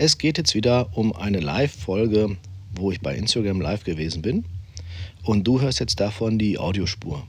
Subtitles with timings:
[0.00, 2.36] Es geht jetzt wieder um eine Live-Folge,
[2.72, 4.44] wo ich bei Instagram live gewesen bin.
[5.24, 7.26] Und du hörst jetzt davon die Audiospur.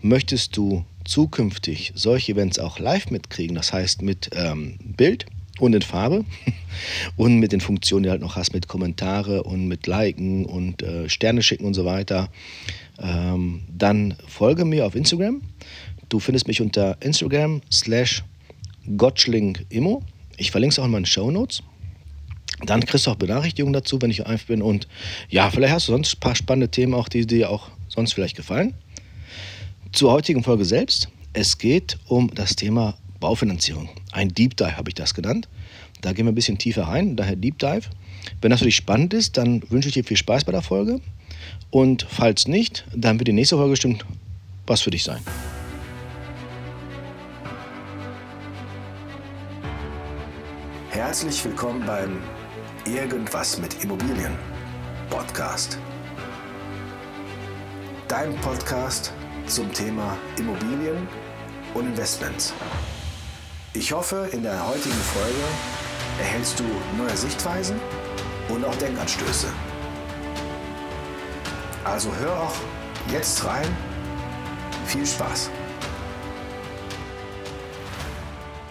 [0.00, 5.26] Möchtest du zukünftig solche Events auch live mitkriegen, das heißt mit ähm, Bild
[5.60, 6.24] und in Farbe
[7.16, 10.82] und mit den Funktionen, die du halt noch hast, mit Kommentare und mit Liken und
[10.82, 12.28] äh, Sterne schicken und so weiter,
[12.98, 15.40] ähm, dann folge mir auf Instagram.
[16.08, 18.24] Du findest mich unter Instagram slash
[18.96, 20.02] Gottschling-Immo.
[20.42, 21.62] Ich verlinke es auch in meinen Show Notes.
[22.66, 24.60] Dann kriegst du auch Benachrichtigungen dazu, wenn ich live bin.
[24.60, 24.88] Und
[25.28, 28.36] ja, vielleicht hast du sonst ein paar spannende Themen auch, die dir auch sonst vielleicht
[28.36, 28.74] gefallen.
[29.92, 31.08] Zur heutigen Folge selbst.
[31.32, 33.88] Es geht um das Thema Baufinanzierung.
[34.10, 35.48] Ein Deep Dive habe ich das genannt.
[36.00, 37.82] Da gehen wir ein bisschen tiefer rein, daher Deep Dive.
[38.40, 41.00] Wenn das für dich spannend ist, dann wünsche ich dir viel Spaß bei der Folge.
[41.70, 44.04] Und falls nicht, dann wird die nächste Folge bestimmt
[44.66, 45.20] was für dich sein.
[50.92, 52.22] Herzlich willkommen beim
[52.84, 54.36] Irgendwas mit Immobilien
[55.08, 55.78] Podcast.
[58.08, 59.10] Dein Podcast
[59.46, 61.08] zum Thema Immobilien
[61.72, 62.52] und Investments.
[63.72, 65.44] Ich hoffe, in der heutigen Folge
[66.18, 66.64] erhältst du
[66.98, 67.80] neue Sichtweisen
[68.50, 69.46] und auch Denkanstöße.
[71.84, 72.54] Also hör auch
[73.10, 73.74] jetzt rein.
[74.84, 75.48] Viel Spaß.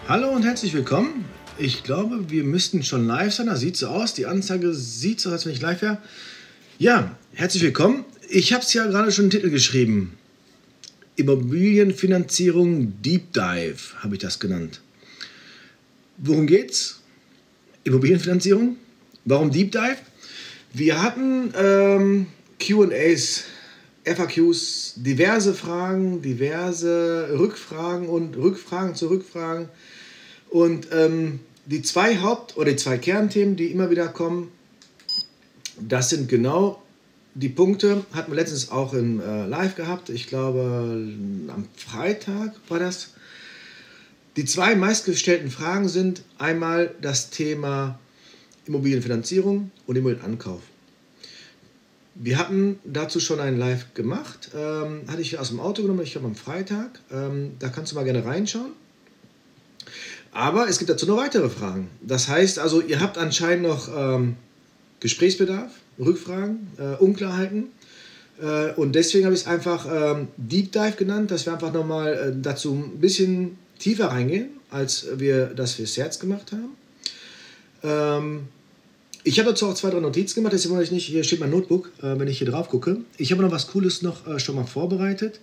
[0.08, 1.26] Hallo und herzlich willkommen.
[1.64, 3.46] Ich glaube, wir müssten schon live sein.
[3.46, 4.16] Das sieht so aus.
[4.16, 6.00] Die Anzeige sieht so als wenn ich live wäre.
[6.80, 8.04] Ja, herzlich willkommen.
[8.30, 10.18] Ich habe es ja gerade schon im Titel geschrieben.
[11.18, 14.82] Immobilienfinanzierung Deep Dive habe ich das genannt.
[16.18, 17.02] Worum geht's?
[17.84, 18.78] Immobilienfinanzierung.
[19.26, 19.98] Warum Deep Dive?
[20.74, 22.26] Wir hatten ähm,
[22.60, 23.44] QAs,
[24.04, 29.70] FAQs, diverse Fragen, diverse Rückfragen und Rückfragen zu Rückfragen.
[30.50, 34.52] Und ähm, die zwei Haupt- oder die zwei Kernthemen, die immer wieder kommen,
[35.80, 36.82] das sind genau
[37.34, 40.10] die Punkte, hatten wir letztens auch in äh, Live gehabt.
[40.10, 41.08] Ich glaube,
[41.48, 43.14] am Freitag war das.
[44.36, 48.00] Die zwei meistgestellten Fragen sind einmal das Thema
[48.66, 50.62] Immobilienfinanzierung und Immobilienankauf.
[52.16, 56.12] Wir hatten dazu schon ein Live gemacht, ähm, hatte ich aus dem Auto genommen, ich
[56.12, 57.00] glaube am Freitag.
[57.12, 58.72] Ähm, da kannst du mal gerne reinschauen.
[60.34, 61.90] Aber es gibt dazu noch weitere Fragen.
[62.02, 64.36] Das heißt also, ihr habt anscheinend noch ähm,
[65.02, 67.66] Gesprächsbedarf, Rückfragen, äh, Unklarheiten.
[68.42, 72.14] Äh, und deswegen habe ich es einfach ähm, Deep Dive genannt, dass wir einfach nochmal
[72.14, 76.78] äh, dazu ein bisschen tiefer reingehen, als wir das fürs Herz gemacht haben.
[77.84, 78.48] Ähm,
[79.24, 81.92] ich habe dazu auch zwei, drei Notizen gemacht, deswegen ich nicht, hier steht mein Notebook,
[82.02, 82.98] äh, wenn ich hier drauf gucke.
[83.18, 85.40] Ich habe noch was Cooles noch äh, schon mal vorbereitet.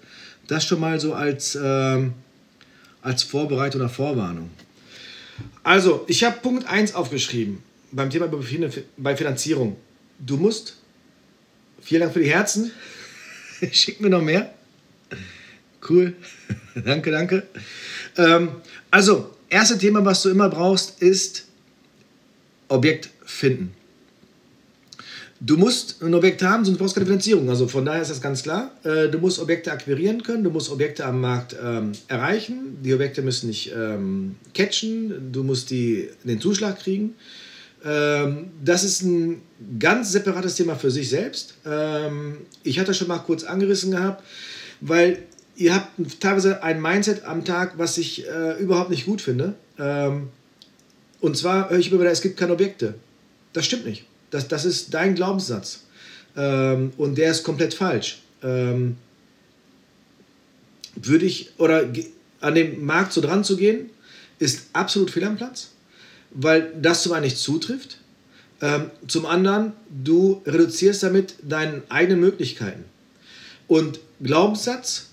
[0.46, 2.14] Das schon mal so als, ähm,
[3.02, 4.50] als Vorbereitung oder Vorwarnung.
[5.62, 7.62] Also, ich habe Punkt 1 aufgeschrieben
[7.92, 8.28] beim Thema
[8.96, 9.76] bei Finanzierung.
[10.18, 10.76] Du musst,
[11.80, 12.72] vielen Dank für die Herzen,
[13.72, 14.54] schick mir noch mehr.
[15.88, 16.14] Cool,
[16.84, 17.46] danke, danke.
[18.16, 18.50] Ähm,
[18.90, 21.46] also, erste Thema, was du immer brauchst, ist
[22.68, 23.74] Objekt finden.
[25.40, 27.48] Du musst ein Objekt haben, sonst brauchst du keine Finanzierung.
[27.48, 28.72] Also von daher ist das ganz klar.
[28.82, 32.78] Äh, du musst Objekte akquirieren können, du musst Objekte am Markt ähm, erreichen.
[32.82, 37.14] Die Objekte müssen nicht ähm, catchen, du musst die, den Zuschlag kriegen.
[37.84, 39.42] Ähm, das ist ein
[39.78, 41.54] ganz separates Thema für sich selbst.
[41.64, 44.24] Ähm, ich hatte schon mal kurz angerissen gehabt,
[44.80, 45.22] weil
[45.54, 49.54] ihr habt teilweise ein Mindset am Tag, was ich äh, überhaupt nicht gut finde.
[49.78, 50.30] Ähm,
[51.20, 52.94] und zwar höre ich immer wieder, es gibt keine Objekte.
[53.52, 54.04] Das stimmt nicht.
[54.30, 55.84] Das, das ist dein Glaubenssatz.
[56.36, 58.20] Ähm, und der ist komplett falsch.
[58.42, 58.96] Ähm,
[60.94, 61.88] würde ich, oder
[62.40, 63.90] an dem Markt so dran zu gehen,
[64.38, 65.70] ist absolut fehl am Platz,
[66.30, 67.98] weil das zum einen nicht zutrifft.
[68.60, 72.84] Ähm, zum anderen, du reduzierst damit deine eigenen Möglichkeiten.
[73.68, 75.06] Und Glaubenssatz,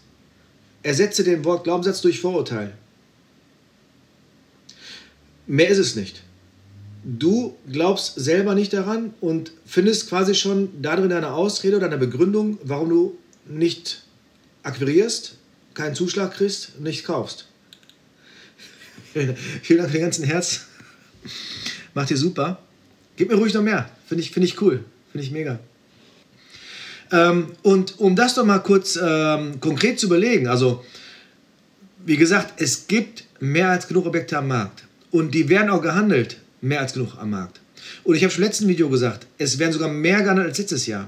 [0.82, 2.74] ersetze den Wort Glaubenssatz durch Vorurteil.
[5.48, 6.25] Mehr ist es nicht
[7.06, 12.58] du glaubst selber nicht daran und findest quasi schon darin eine Ausrede oder eine Begründung,
[12.64, 14.04] warum du nicht
[14.64, 15.38] akquirierst,
[15.76, 17.48] keinen Zuschlag kriegst, nicht kaufst.
[19.14, 20.66] Vielen Dank für den ganzen Herz.
[21.94, 22.60] Macht ihr super.
[23.16, 23.90] Gib mir ruhig noch mehr.
[24.08, 24.84] Finde ich, find ich cool.
[25.12, 25.60] Finde ich mega.
[27.12, 30.84] Ähm, und um das doch mal kurz ähm, konkret zu überlegen, also
[32.04, 36.38] wie gesagt, es gibt mehr als genug Objekte am Markt und die werden auch gehandelt
[36.62, 37.60] mehr als genug am Markt.
[38.04, 40.86] Und ich habe schon im letzten Video gesagt, es werden sogar mehr gehandelt als letztes
[40.88, 41.08] Jahr.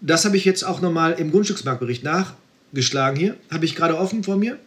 [0.00, 3.36] Das habe ich jetzt auch nochmal im Grundstücksmarktbericht nachgeschlagen hier.
[3.50, 4.58] Habe ich gerade offen vor mir.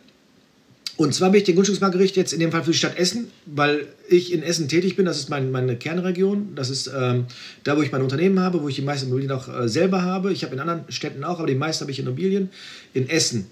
[0.97, 3.87] Und zwar bin ich den Grundstücksmarktbericht jetzt in dem Fall für die Stadt Essen, weil
[4.07, 5.05] ich in Essen tätig bin.
[5.05, 6.53] Das ist mein, meine Kernregion.
[6.53, 7.25] Das ist ähm,
[7.63, 10.31] da, wo ich mein Unternehmen habe, wo ich die meisten Immobilien auch äh, selber habe.
[10.31, 12.49] Ich habe in anderen Städten auch, aber die meisten habe ich in Immobilien
[12.93, 13.47] in Essen.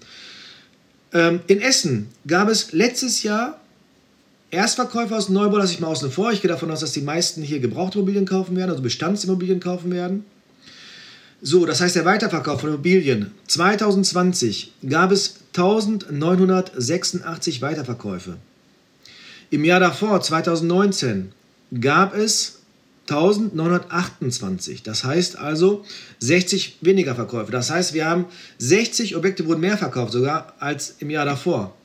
[1.13, 3.59] Ähm, in Essen gab es letztes Jahr
[4.51, 6.31] Erstverkäufe aus dem Neubau, lasse ich mal außen vor.
[6.31, 10.25] Ich gehe davon aus, dass die meisten hier Gebrauchtimmobilien kaufen werden, also Bestandsimmobilien kaufen werden.
[11.41, 13.31] So, das heißt der Weiterverkauf von Immobilien.
[13.47, 18.37] 2020 gab es 1986 Weiterverkäufe.
[19.51, 21.31] Im Jahr davor, 2019,
[21.79, 22.59] gab es
[23.09, 24.83] 1928.
[24.83, 25.85] Das heißt also
[26.19, 27.51] 60 weniger Verkäufe.
[27.51, 28.25] Das heißt, wir haben
[28.57, 31.75] 60 Objekte wurden mehr verkauft sogar als im Jahr davor.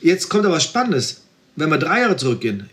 [0.00, 1.21] Jetzt kommt aber was Spannendes.
[1.56, 2.70] Wenn wir drei Jahre zurückgehen,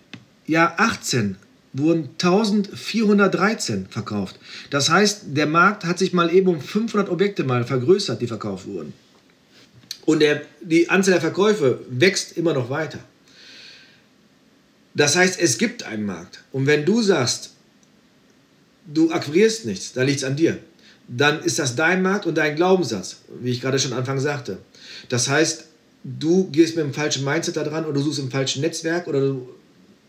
[0.47, 1.37] Jahr 18
[1.73, 4.39] wurden 1413 verkauft.
[4.69, 8.65] Das heißt, der Markt hat sich mal eben um 500 Objekte mal vergrößert, die verkauft
[8.65, 8.93] wurden.
[10.05, 12.99] Und der, die Anzahl der Verkäufe wächst immer noch weiter.
[14.95, 16.43] Das heißt, es gibt einen Markt.
[16.51, 17.51] Und wenn du sagst,
[18.87, 20.57] du akquirierst nichts, dann liegt es an dir.
[21.07, 24.57] Dann ist das dein Markt und dein Glaubenssatz, wie ich gerade schon am Anfang sagte.
[25.09, 25.65] Das heißt,
[26.03, 29.19] du gehst mit dem falschen Mindset da dran oder du suchst im falschen Netzwerk oder
[29.19, 29.49] du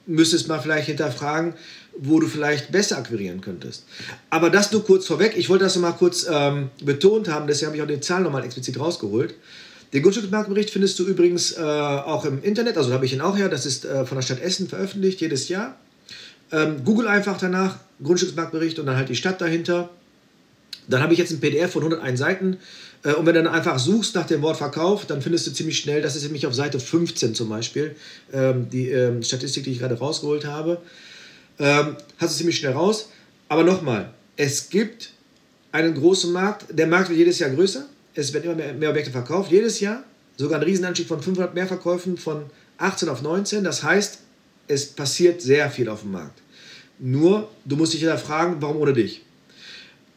[0.06, 1.54] müsstest mal vielleicht hinterfragen,
[1.96, 3.84] wo du vielleicht besser akquirieren könntest.
[4.30, 5.34] Aber das nur kurz vorweg.
[5.36, 8.24] Ich wollte das noch mal kurz ähm, betont haben, deswegen habe ich auch die Zahlen
[8.24, 9.34] nochmal explizit rausgeholt.
[9.92, 13.48] Den Grundstücksmarktbericht findest du übrigens äh, auch im Internet, also habe ich ihn auch her,
[13.48, 15.76] das ist äh, von der Stadt Essen veröffentlicht, jedes Jahr.
[16.52, 19.90] Ähm, Google einfach danach, Grundstücksmarktbericht und dann halt die Stadt dahinter.
[20.88, 22.58] Dann habe ich jetzt ein PDF von 101 Seiten.
[23.02, 25.78] Äh, und wenn du dann einfach suchst nach dem Wort Verkauf, dann findest du ziemlich
[25.78, 27.96] schnell, das ist nämlich auf Seite 15 zum Beispiel,
[28.32, 30.80] ähm, die ähm, Statistik, die ich gerade rausgeholt habe,
[31.58, 33.08] ähm, hast du ziemlich schnell raus.
[33.48, 35.10] Aber nochmal, es gibt
[35.72, 39.10] einen großen Markt, der Markt wird jedes Jahr größer, es werden immer mehr, mehr Objekte
[39.10, 40.02] verkauft, jedes Jahr,
[40.36, 42.44] sogar ein Riesenanstieg von 500 Mehrverkäufen von
[42.78, 44.18] 18 auf 19, das heißt,
[44.68, 46.40] es passiert sehr viel auf dem Markt.
[46.98, 49.22] Nur, du musst dich ja fragen, warum ohne dich?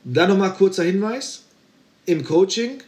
[0.04, 1.43] Dann nochmal kurzer Hinweis.
[2.06, 2.82] Im Coaching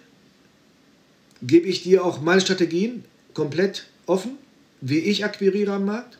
[1.42, 3.04] gebe ich dir auch meine Strategien
[3.34, 4.38] komplett offen,
[4.82, 6.18] wie ich akquiriere am Markt.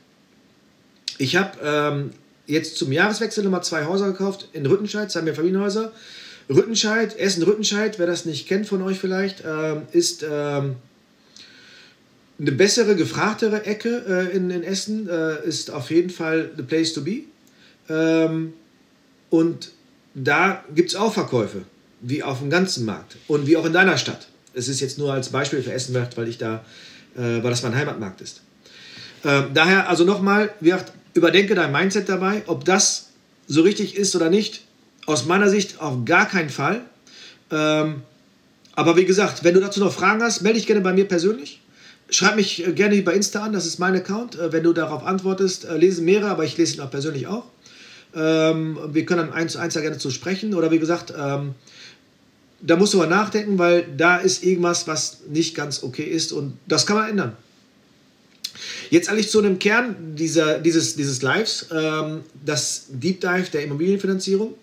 [1.18, 2.12] Ich habe ähm,
[2.46, 5.92] jetzt zum Jahreswechsel nochmal zwei Häuser gekauft in Rüttenscheid, zwei Familienhäuser.
[6.50, 10.76] Rüttenscheid, Essen-Rüttenscheid, wer das nicht kennt von euch vielleicht, ähm, ist ähm,
[12.40, 16.94] eine bessere, gefragtere Ecke äh, in, in Essen, äh, ist auf jeden Fall the place
[16.94, 17.22] to be.
[17.90, 18.54] Ähm,
[19.30, 19.72] und
[20.14, 21.64] da gibt es auch Verkäufe,
[22.08, 24.28] wie auf dem ganzen Markt und wie auch in deiner Stadt.
[24.54, 26.64] Es ist jetzt nur als Beispiel für Essen weil ich da,
[27.16, 28.42] äh, weil das mein Heimatmarkt ist.
[29.24, 30.52] Ähm, daher also nochmal,
[31.14, 33.10] überdenke dein Mindset dabei, ob das
[33.48, 34.62] so richtig ist oder nicht.
[35.08, 36.82] Aus meiner Sicht auf gar keinen Fall.
[37.52, 38.04] Ähm,
[38.74, 41.62] aber wie gesagt, wenn du dazu noch Fragen hast, melde dich gerne bei mir persönlich.
[42.10, 44.38] Schreib mich äh, gerne bei Insta an, das ist mein Account.
[44.38, 47.46] Äh, wenn du darauf antwortest, äh, lese mehrere, aber ich lese ihn auch persönlich auch.
[48.16, 50.54] Ähm, wir können dann eins zu eins da gerne zu sprechen.
[50.54, 51.56] Oder wie gesagt, ähm,
[52.62, 56.58] da musst du mal nachdenken, weil da ist irgendwas, was nicht ganz okay ist und
[56.68, 57.38] das kann man ändern.
[58.90, 64.56] Jetzt eigentlich zu einem Kern dieser, dieses, dieses Lives, ähm, das Deep Dive der Immobilienfinanzierung.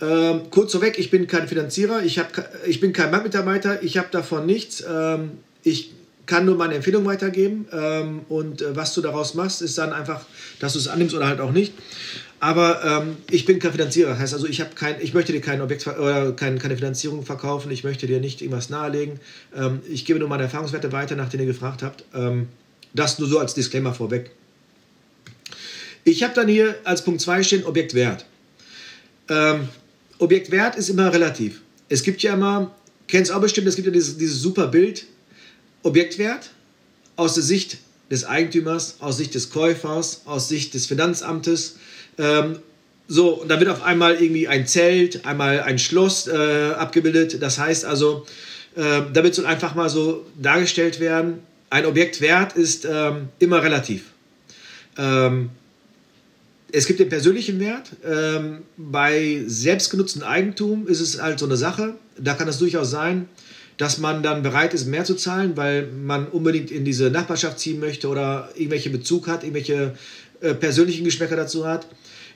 [0.00, 2.32] Ähm, kurz vorweg, ich bin kein Finanzierer, ich, hab,
[2.66, 4.82] ich bin kein Bankmitarbeiter, ich habe davon nichts.
[4.88, 5.92] Ähm, ich
[6.26, 10.24] kann nur meine Empfehlung weitergeben ähm, und äh, was du daraus machst, ist dann einfach,
[10.60, 11.74] dass du es annimmst oder halt auch nicht.
[12.40, 14.18] Aber ähm, ich bin kein Finanzierer.
[14.18, 17.70] Heißt also, ich, kein, ich möchte dir kein Objekt oder kein, keine Finanzierung verkaufen.
[17.70, 19.20] Ich möchte dir nicht irgendwas nahelegen.
[19.54, 22.04] Ähm, ich gebe nur meine Erfahrungswerte weiter, nach denen ihr gefragt habt.
[22.14, 22.48] Ähm,
[22.94, 24.30] das nur so als Disclaimer vorweg.
[26.04, 28.24] Ich habe dann hier als Punkt 2 stehen Objektwert.
[29.28, 29.68] Ähm,
[30.18, 31.60] Objektwert ist immer relativ.
[31.90, 32.74] Es gibt ja immer,
[33.06, 35.04] kennst auch bestimmt, es gibt ja dieses, dieses super Bild.
[35.82, 36.50] Objektwert
[37.16, 37.78] aus der Sicht
[38.10, 41.76] des Eigentümers, aus Sicht des Käufers, aus Sicht des Finanzamtes
[42.20, 42.58] ähm,
[43.08, 46.32] so, und da wird auf einmal irgendwie ein Zelt, einmal ein Schloss äh,
[46.76, 47.42] abgebildet.
[47.42, 48.24] Das heißt also,
[48.76, 54.04] äh, da wird so einfach mal so dargestellt werden, ein Objektwert ist ähm, immer relativ.
[54.98, 55.50] Ähm,
[56.72, 57.90] es gibt den persönlichen Wert.
[58.04, 61.94] Ähm, bei selbstgenutztem Eigentum ist es halt so eine Sache.
[62.18, 63.28] Da kann es durchaus sein,
[63.76, 67.80] dass man dann bereit ist, mehr zu zahlen, weil man unbedingt in diese Nachbarschaft ziehen
[67.80, 69.94] möchte oder irgendwelche Bezug hat, irgendwelche
[70.40, 71.86] äh, persönlichen Geschmäcker dazu hat.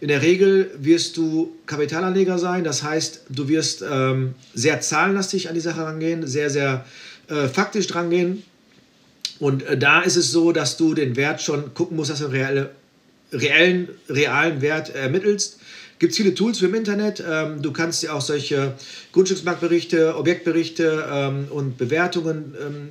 [0.05, 5.55] In der Regel wirst du Kapitalanleger sein, das heißt, du wirst ähm, sehr zahlenlastig an
[5.55, 6.85] die Sache rangehen, sehr, sehr
[7.31, 8.43] äh, faktisch drangehen.
[9.39, 12.27] Und äh, da ist es so, dass du den Wert schon gucken musst, dass du
[12.27, 12.71] einen reelle,
[13.33, 15.59] reellen, realen Wert ermittelst.
[15.99, 17.25] Gibt es viele Tools für im Internet.
[17.27, 18.75] Ähm, du kannst dir auch solche
[19.13, 22.89] Grundstücksmarktberichte, Objektberichte ähm, und Bewertungen ähm,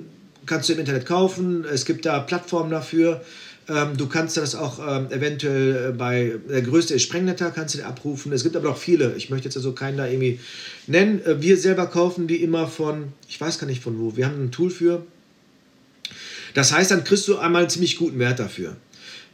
[0.48, 1.64] kannst du im Internet kaufen.
[1.72, 3.22] Es gibt da Plattformen dafür.
[3.70, 7.80] Ähm, du kannst das auch ähm, eventuell äh, bei der größte ist Sprengnetter, kannst du
[7.80, 8.32] dir abrufen.
[8.34, 9.16] Es gibt aber auch viele.
[9.16, 10.40] Ich möchte jetzt also keinen da irgendwie
[10.88, 11.24] nennen.
[11.26, 14.18] Äh, wir selber kaufen die immer von, ich weiß gar nicht von wo.
[14.18, 15.06] Wir haben ein Tool für.
[16.54, 18.76] Das heißt, dann kriegst du einmal einen ziemlich guten Wert dafür.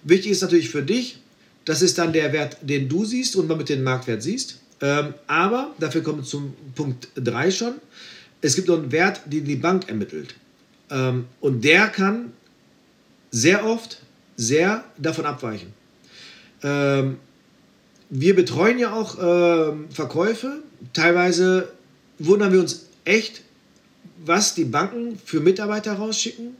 [0.04, 1.20] Wichtig ist natürlich für dich,
[1.66, 4.60] das ist dann der Wert, den du siehst und man mit dem Marktwert siehst.
[4.82, 7.74] Ähm, aber, dafür kommen wir zum Punkt 3 schon,
[8.42, 10.36] es gibt noch einen Wert, den die Bank ermittelt.
[10.90, 12.32] Ähm, und der kann
[13.32, 14.02] sehr oft
[14.40, 15.74] sehr davon abweichen.
[16.64, 17.18] Ähm,
[18.10, 20.64] wir betreuen ja auch ähm, Verkäufe.
[20.94, 21.74] Teilweise
[22.20, 23.42] wundern wir uns echt,
[24.26, 26.56] was die Banken für Mitarbeiter rausschicken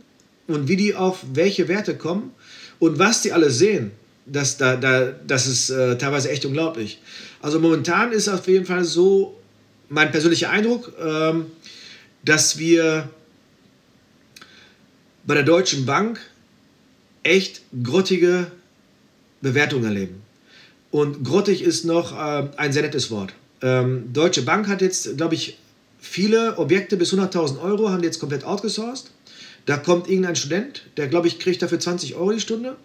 [0.48, 2.32] und wie die auf welche Werte kommen
[2.80, 3.92] und was die alle sehen.
[4.26, 7.00] Das, da, da, das ist äh, teilweise echt unglaublich.
[7.42, 9.38] Also momentan ist auf jeden Fall so
[9.88, 11.46] mein persönlicher Eindruck, ähm,
[12.26, 13.10] dass wir
[15.26, 16.20] bei der Deutschen Bank
[17.24, 18.48] echt grottige
[19.42, 20.22] Bewertungen erleben.
[20.92, 23.34] Und grottig ist noch äh, ein sehr nettes Wort.
[23.62, 25.58] Ähm, Deutsche Bank hat jetzt, glaube ich,
[26.00, 29.12] viele Objekte bis 100.000 Euro, haben jetzt komplett outgesourced.
[29.66, 32.76] Da kommt irgendein Student, der, glaube ich, kriegt dafür 20 Euro die Stunde.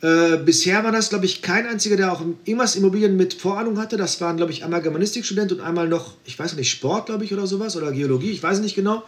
[0.00, 3.96] Äh, bisher war das, glaube ich, kein einziger, der auch irgendwas Immobilien mit Vorahnung hatte.
[3.96, 7.32] Das waren, glaube ich, einmal Germanistikstudent und einmal noch, ich weiß nicht, Sport, glaube ich,
[7.32, 9.02] oder sowas, oder Geologie, ich weiß nicht genau.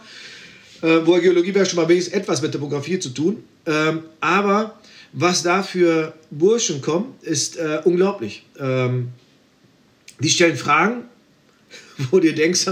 [0.81, 3.43] Äh, wo Geologie wäre schon mal wenigstens etwas mit Topografie zu tun.
[3.65, 4.79] Ähm, aber
[5.13, 8.45] was da für Burschen kommen, ist äh, unglaublich.
[8.59, 9.09] Ähm,
[10.19, 11.03] die stellen Fragen,
[12.11, 12.65] wo du denkst,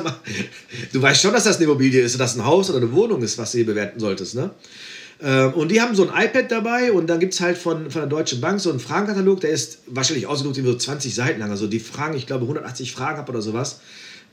[0.93, 3.21] du weißt schon, dass das eine Immobilie ist, dass das ein Haus oder eine Wohnung
[3.21, 4.35] ist, was du hier bewerten solltest.
[4.35, 4.51] Ne?
[5.21, 8.01] Ähm, und die haben so ein iPad dabei und dann gibt es halt von, von
[8.01, 11.51] der Deutschen Bank so einen Fragenkatalog, der ist wahrscheinlich ausgedruckt wie so 20 Seiten lang.
[11.51, 13.81] Also die Fragen, ich glaube 180 Fragen ab oder sowas.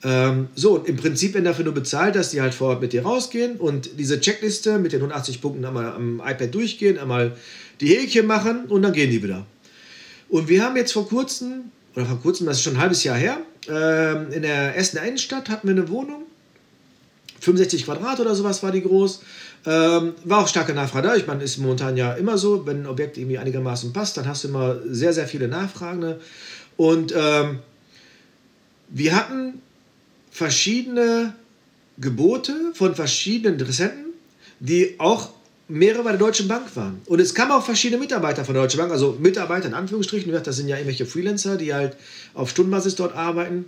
[0.04, 3.02] Ähm, so, im Prinzip werden dafür nur bezahlt, dass die halt vor Ort mit dir
[3.02, 7.36] rausgehen und diese Checkliste mit den 180 Punkten einmal am iPad durchgehen, einmal
[7.80, 9.46] die Häkchen machen und dann gehen die wieder.
[10.28, 13.16] Und wir haben jetzt vor kurzem, oder vor kurzem, das ist schon ein halbes Jahr
[13.16, 13.38] her,
[13.68, 16.24] ähm, in der Essener Innenstadt hatten wir eine Wohnung,
[17.40, 19.20] 65 Quadrat oder sowas war die groß.
[19.66, 21.16] Ähm, war auch starke Nachfrage da.
[21.16, 24.44] Ich meine, ist momentan ja immer so, wenn ein Objekt irgendwie einigermaßen passt, dann hast
[24.44, 26.20] du immer sehr, sehr viele Nachfragende.
[26.76, 27.58] Und ähm,
[28.88, 29.60] wir hatten
[30.36, 31.34] verschiedene
[31.96, 34.04] Gebote von verschiedenen Interessenten,
[34.60, 35.30] die auch
[35.66, 37.00] mehrere bei der Deutschen Bank waren.
[37.06, 40.56] Und es kamen auch verschiedene Mitarbeiter von der Deutschen Bank, also Mitarbeiter in Anführungsstrichen, das
[40.56, 41.96] sind ja irgendwelche Freelancer, die halt
[42.34, 43.64] auf Stundenbasis dort arbeiten.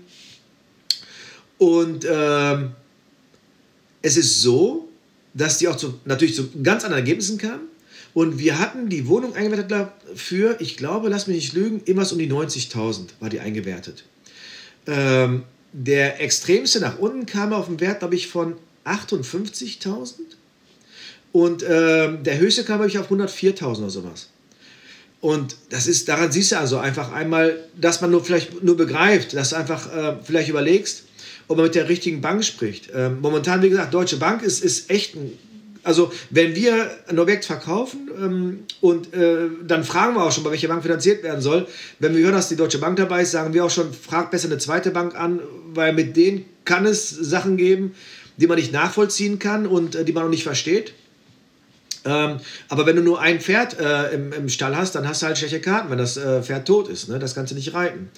[1.56, 2.72] Und ähm,
[4.02, 4.90] es ist so,
[5.32, 7.62] dass die auch zu, natürlich zu ganz anderen Ergebnissen kamen.
[8.12, 12.18] Und wir hatten die Wohnung eingewertet für, ich glaube, lass mich nicht lügen, irgendwas um
[12.18, 14.04] die 90.000 war die eingewertet.
[14.86, 20.14] Ähm, der extremste nach unten kam auf einen Wert, glaube ich, von 58.000.
[21.32, 24.28] Und ähm, der höchste kam, glaube ich, auf 104.000 oder sowas.
[25.20, 29.34] Und das ist, daran siehst du also einfach einmal, dass man nur vielleicht nur begreift,
[29.34, 31.04] dass du einfach äh, vielleicht überlegst,
[31.48, 32.90] ob man mit der richtigen Bank spricht.
[32.94, 35.36] Ähm, momentan, wie gesagt, Deutsche Bank ist, ist echt ein
[35.88, 40.50] also wenn wir ein Objekt verkaufen ähm, und äh, dann fragen wir auch schon, bei
[40.50, 41.66] welcher Bank finanziert werden soll.
[41.98, 44.48] Wenn wir hören, dass die Deutsche Bank dabei ist, sagen wir auch schon, frag besser
[44.48, 45.40] eine zweite Bank an,
[45.72, 47.94] weil mit denen kann es Sachen geben,
[48.36, 50.92] die man nicht nachvollziehen kann und äh, die man auch nicht versteht.
[52.04, 52.36] Ähm,
[52.68, 55.38] aber wenn du nur ein Pferd äh, im, im, Stall hast, dann hast du halt
[55.38, 57.08] schlechte Karten, wenn das äh, Pferd tot ist.
[57.08, 57.18] Ne?
[57.18, 58.10] Das kannst du nicht reiten.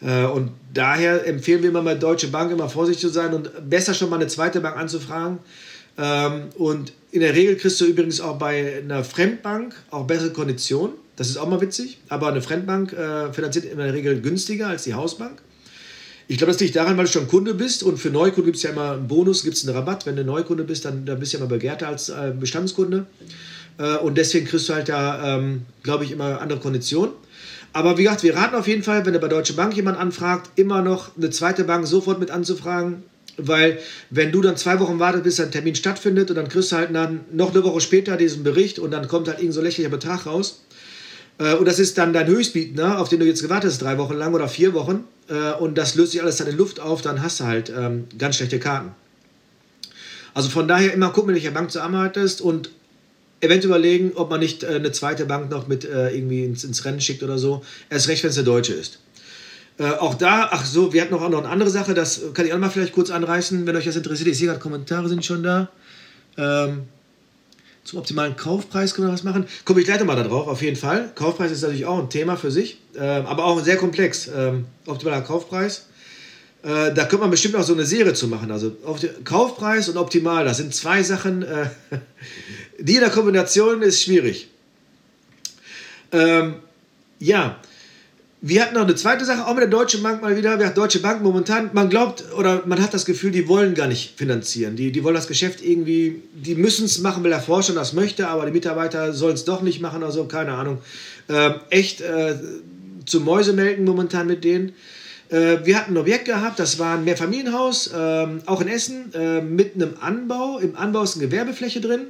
[0.00, 3.94] Äh, und daher empfehlen wir immer bei Deutsche Bank immer vorsichtig zu sein und besser
[3.94, 5.38] schon mal eine zweite Bank anzufragen.
[5.98, 10.96] Ähm, und in der Regel kriegst du übrigens auch bei einer Fremdbank auch bessere Konditionen.
[11.16, 11.98] Das ist auch mal witzig.
[12.10, 15.40] Aber eine Fremdbank äh, finanziert in der Regel günstiger als die Hausbank.
[16.28, 18.64] Ich glaube, das liegt daran, weil du schon Kunde bist und für Neukunden gibt es
[18.64, 20.04] ja immer einen Bonus, gibt es einen Rabatt.
[20.04, 23.06] Wenn du Neukunde bist, dann, dann bist du ja immer begehrter als äh, Bestandskunde.
[23.78, 27.14] Äh, und deswegen kriegst du halt da, ähm, glaube ich, immer andere Konditionen.
[27.72, 30.50] Aber wie gesagt, wir raten auf jeden Fall, wenn du bei Deutsche Bank jemand anfragt,
[30.56, 33.04] immer noch eine zweite Bank sofort mit anzufragen.
[33.38, 33.78] Weil
[34.10, 36.94] wenn du dann zwei Wochen wartest, bis ein Termin stattfindet und dann kriegst du halt
[36.94, 40.26] dann noch eine Woche später diesen Bericht und dann kommt halt irgend so lächerlicher Betrag
[40.26, 40.62] raus.
[41.38, 44.14] Äh, und das ist dann dein Höchstbietender, auf den du jetzt gewartet hast, drei Wochen
[44.14, 45.04] lang oder vier Wochen.
[45.28, 48.04] Äh, und das löst sich alles dann in Luft auf, dann hast du halt ähm,
[48.18, 48.92] ganz schlechte Karten.
[50.34, 52.70] Also von daher immer gucken, mit welcher Bank du arbeitest und
[53.40, 57.00] eventuell überlegen, ob man nicht äh, eine zweite Bank noch mit irgendwie ins, ins Rennen
[57.00, 57.62] schickt oder so.
[57.90, 58.98] Erst recht, wenn es eine deutsche ist.
[59.78, 62.52] Äh, auch da, ach so, wir hatten noch, noch eine andere Sache, das kann ich
[62.52, 64.28] auch mal vielleicht kurz anreißen, wenn euch das interessiert.
[64.28, 65.68] Ich sehe gerade, Kommentare sind schon da.
[66.38, 66.84] Ähm,
[67.84, 69.46] zum optimalen Kaufpreis können wir was machen.
[69.64, 71.12] Komme ich gleich nochmal darauf, auf jeden Fall.
[71.14, 74.28] Kaufpreis ist natürlich auch ein Thema für sich, ähm, aber auch sehr komplex.
[74.34, 75.86] Ähm, optimaler Kaufpreis.
[76.62, 78.50] Äh, da könnte man bestimmt auch so eine Serie zu machen.
[78.50, 78.76] Also
[79.22, 81.68] Kaufpreis und optimal, das sind zwei Sachen, äh,
[82.80, 84.48] die in der Kombination ist schwierig.
[86.10, 86.56] Ähm,
[87.20, 87.60] ja,
[88.42, 90.58] wir hatten noch eine zweite Sache, auch mit der Deutschen Bank mal wieder.
[90.58, 94.18] Wir Deutsche Bank momentan, man glaubt oder man hat das Gefühl, die wollen gar nicht
[94.18, 94.76] finanzieren.
[94.76, 98.28] Die, die wollen das Geschäft irgendwie, die müssen es machen, weil der Forscher das möchte,
[98.28, 100.78] aber die Mitarbeiter sollen es doch nicht machen oder so, keine Ahnung.
[101.28, 102.36] Ähm, echt äh,
[103.06, 104.74] zu Mäusemelken momentan mit denen.
[105.30, 109.40] Äh, wir hatten ein Objekt gehabt, das war ein Mehrfamilienhaus, äh, auch in Essen, äh,
[109.40, 110.58] mit einem Anbau.
[110.58, 112.02] Im Anbau ist eine Gewerbefläche drin.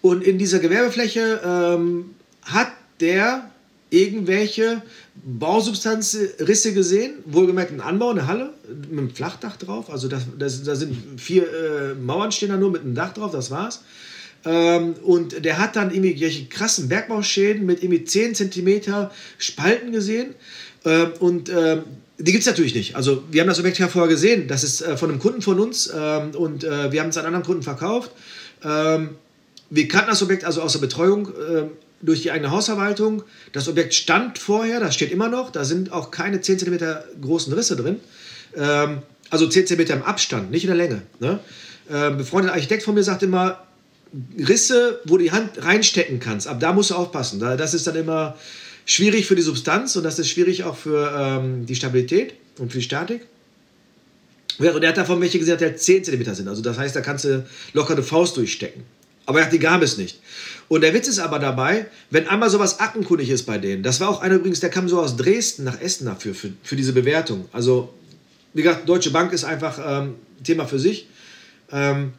[0.00, 2.68] Und in dieser Gewerbefläche ähm, hat
[3.00, 3.51] der
[3.92, 4.82] irgendwelche
[5.24, 10.80] Bausubstanzrisse gesehen, wohlgemerkt ein Anbau, eine Halle mit einem Flachdach drauf, also da das, das
[10.80, 13.82] sind vier äh, Mauern stehen da nur mit einem Dach drauf, das war's.
[14.44, 19.08] Ähm, und der hat dann irgendwelche krassen Bergbauschäden mit irgendwie 10 cm
[19.38, 20.34] Spalten gesehen
[20.84, 21.82] ähm, und ähm,
[22.18, 22.96] die gibt es natürlich nicht.
[22.96, 25.60] Also wir haben das Objekt ja vorher gesehen, das ist äh, von einem Kunden von
[25.60, 28.10] uns ähm, und äh, wir haben es an anderen Kunden verkauft.
[28.64, 29.10] Ähm,
[29.68, 31.64] wir kannten das Objekt also aus der Betreuung äh,
[32.02, 33.22] durch die eigene Hausverwaltung.
[33.52, 35.50] Das Objekt stand vorher, das steht immer noch.
[35.50, 36.78] Da sind auch keine 10 cm
[37.20, 38.00] großen Risse drin.
[38.56, 41.02] Ähm, also 10 cm im Abstand, nicht in der Länge.
[41.20, 41.40] Ne?
[41.90, 43.66] Ähm, befreundeter Architekt von mir sagt immer,
[44.38, 47.40] Risse, wo du die Hand reinstecken kannst, ab da musst du aufpassen.
[47.40, 48.36] Das ist dann immer
[48.84, 52.78] schwierig für die Substanz und das ist schwierig auch für ähm, die Stabilität und für
[52.78, 53.26] die Statik.
[54.58, 56.48] Und er hat davon welche gesehen, die 10 cm sind.
[56.48, 58.82] Also das heißt, da kannst du locker eine Faust durchstecken.
[59.24, 60.20] Aber er hat die gab es nicht.
[60.68, 64.08] Und der Witz ist aber dabei, wenn einmal sowas Aktenkundig ist bei denen, das war
[64.08, 67.46] auch einer übrigens, der kam so aus Dresden nach Essen dafür, für, für diese Bewertung.
[67.52, 67.92] Also,
[68.54, 71.08] wie gesagt, Deutsche Bank ist einfach ähm, Thema für sich.
[71.70, 72.12] Ähm,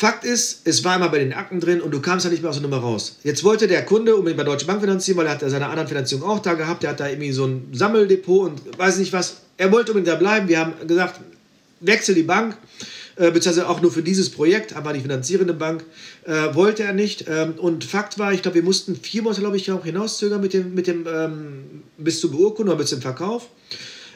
[0.00, 2.48] Fakt ist, es war immer bei den Akten drin und du kamst ja nicht mehr
[2.48, 3.18] aus der Nummer raus.
[3.22, 6.26] Jetzt wollte der Kunde unbedingt bei Deutsche Bank finanzieren, weil er hat seine anderen Finanzierungen
[6.26, 6.82] auch da gehabt.
[6.82, 9.42] Der hat da irgendwie so ein Sammeldepot und weiß nicht was.
[9.58, 10.48] Er wollte unbedingt da bleiben.
[10.48, 11.20] Wir haben gesagt,
[11.80, 12.56] wechsel die Bank.
[13.20, 15.84] Äh, beziehungsweise auch nur für dieses Projekt, aber die finanzierende Bank,
[16.24, 17.26] äh, wollte er nicht.
[17.28, 20.54] Ähm, und Fakt war, ich glaube, wir mussten vier Monate, glaube ich, auch hinauszögern mit
[20.54, 23.50] dem, mit dem ähm, bis zur Beurkundung oder bis zum Verkauf.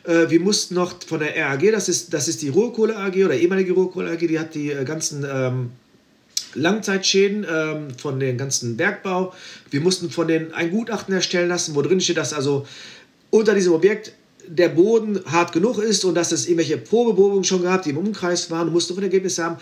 [0.04, 3.34] Äh, wir mussten noch von der RAG, das ist, das ist die Ruhrkohle AG oder
[3.34, 5.72] ehemalige Ruhrkohle AG, die hat die äh, ganzen ähm,
[6.54, 9.34] Langzeitschäden ähm, von den ganzen Bergbau.
[9.70, 12.66] Wir mussten von denen ein Gutachten erstellen lassen, wo drin steht, dass also
[13.28, 14.14] unter diesem Objekt
[14.46, 18.50] der Boden hart genug ist und dass es irgendwelche Probebohrungen schon gab, die im Umkreis
[18.50, 19.56] waren, musste von Ergebnis haben.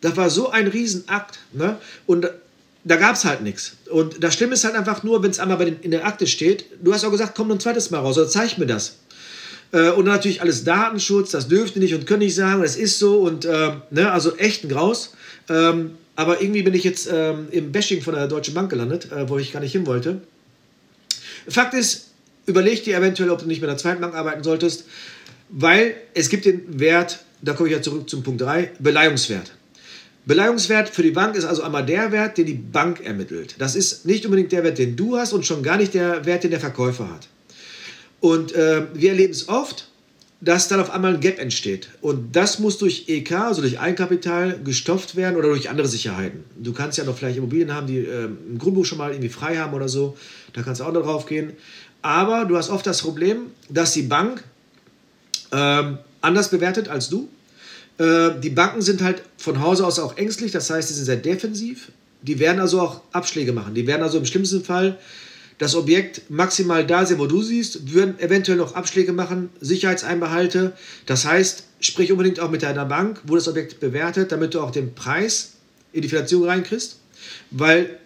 [0.00, 1.38] Das war so ein Riesenakt.
[1.52, 1.76] Ne?
[2.06, 2.28] Und
[2.84, 3.76] da gab es halt nichts.
[3.90, 6.66] Und das Schlimme ist halt einfach nur, wenn es einmal den, in der Akte steht,
[6.82, 8.96] du hast auch gesagt, komm ein zweites Mal raus oder zeig mir das.
[9.72, 13.20] Äh, und natürlich alles Datenschutz, das dürfte nicht und können nicht sagen, das ist so
[13.20, 15.14] und äh, ne, also echt ein Graus.
[15.48, 19.28] Ähm, aber irgendwie bin ich jetzt ähm, im Bashing von der Deutschen Bank gelandet, äh,
[19.28, 20.20] wo ich gar nicht hin wollte.
[21.48, 22.10] Fakt ist,
[22.46, 24.84] überleg dir eventuell, ob du nicht mit einer zweiten Bank arbeiten solltest,
[25.50, 29.52] weil es gibt den Wert, da komme ich ja zurück zum Punkt 3, Beleihungswert.
[30.26, 33.56] Beleihungswert für die Bank ist also einmal der Wert, den die Bank ermittelt.
[33.58, 36.44] Das ist nicht unbedingt der Wert, den du hast und schon gar nicht der Wert,
[36.44, 37.28] den der Verkäufer hat.
[38.20, 39.88] Und äh, wir erleben es oft,
[40.40, 41.88] dass dann auf einmal ein Gap entsteht.
[42.00, 46.44] Und das muss durch EK, also durch Eigenkapital, gestopft werden oder durch andere Sicherheiten.
[46.56, 49.56] Du kannst ja noch vielleicht Immobilien haben, die äh, im Grundbuch schon mal irgendwie frei
[49.56, 50.16] haben oder so.
[50.52, 51.52] Da kannst du auch noch drauf gehen.
[52.04, 54.44] Aber du hast oft das Problem, dass die Bank
[55.52, 57.30] ähm, anders bewertet als du.
[57.96, 61.16] Äh, die Banken sind halt von Hause aus auch ängstlich, das heißt, sie sind sehr
[61.16, 61.92] defensiv.
[62.20, 63.74] Die werden also auch Abschläge machen.
[63.74, 64.98] Die werden also im schlimmsten Fall
[65.56, 70.74] das Objekt maximal da sehen, wo du siehst, würden eventuell noch Abschläge machen, Sicherheitseinbehalte.
[71.06, 74.72] Das heißt, sprich unbedingt auch mit deiner Bank, wo das Objekt bewertet, damit du auch
[74.72, 75.52] den Preis
[75.94, 76.98] in die Finanzierung reinkriegst,
[77.50, 77.98] weil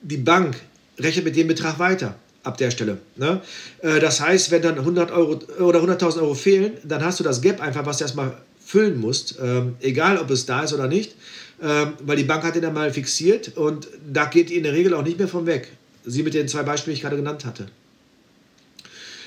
[0.00, 0.56] die Bank
[0.98, 2.98] rechnet mit dem Betrag weiter ab der Stelle.
[3.16, 3.40] Ne?
[3.82, 7.42] Äh, das heißt, wenn dann 100 Euro oder 100.000 Euro fehlen, dann hast du das
[7.42, 11.14] Gap einfach, was du erstmal füllen musst, ähm, egal ob es da ist oder nicht,
[11.62, 14.72] ähm, weil die Bank hat den dann mal fixiert und da geht die in der
[14.72, 15.68] Regel auch nicht mehr von weg.
[16.04, 17.66] Sie mit den zwei Beispielen, die ich gerade genannt hatte.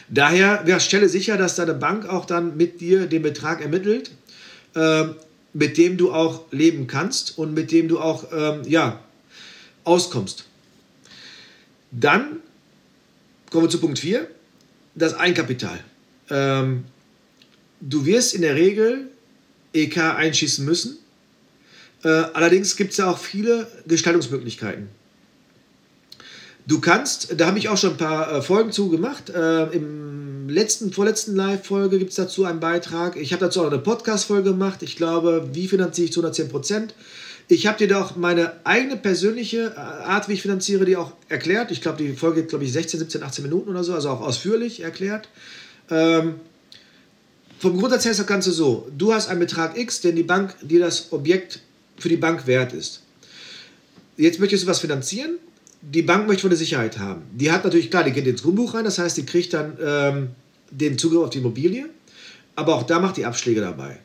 [0.09, 4.11] Daher ja, stelle sicher, dass deine Bank auch dann mit dir den Betrag ermittelt,
[4.75, 5.05] äh,
[5.53, 8.99] mit dem du auch leben kannst und mit dem du auch ähm, ja,
[9.83, 10.45] auskommst.
[11.91, 12.37] Dann
[13.49, 14.27] Kommen wir zu Punkt 4,
[14.95, 15.79] das Eigenkapital.
[16.29, 16.85] Ähm,
[17.81, 19.09] du wirst in der Regel
[19.73, 20.97] EK einschießen müssen.
[22.03, 24.89] Äh, allerdings gibt es ja auch viele Gestaltungsmöglichkeiten.
[26.67, 29.31] Du kannst, da habe ich auch schon ein paar äh, Folgen zu gemacht.
[29.31, 33.15] Äh, Im letzten, vorletzten Live-Folge gibt es dazu einen Beitrag.
[33.15, 34.83] Ich habe dazu auch eine Podcast-Folge gemacht.
[34.83, 36.93] Ich glaube, wie finanziere ich zu 110 Prozent?
[37.51, 41.71] Ich habe dir doch meine eigene persönliche äh, Art, wie ich finanziere, die auch erklärt.
[41.71, 44.21] Ich glaube, die Folge geht, glaube ich, 16, 17, 18 Minuten oder so, also auch
[44.21, 45.27] ausführlich erklärt.
[45.89, 46.35] Ähm,
[47.57, 50.55] vom Grundsatz her ist das Ganze so: Du hast einen Betrag X, den die Bank
[50.61, 51.61] dir das Objekt
[51.97, 53.01] für die Bank wert ist.
[54.15, 55.39] Jetzt möchtest du was finanzieren.
[55.81, 57.23] Die Bank möchte von der Sicherheit haben.
[57.33, 60.27] Die hat natürlich, klar, die geht ins Grundbuch rein, das heißt, die kriegt dann ähm,
[60.69, 61.89] den Zugriff auf die Immobilie.
[62.55, 63.97] Aber auch da macht die Abschläge dabei.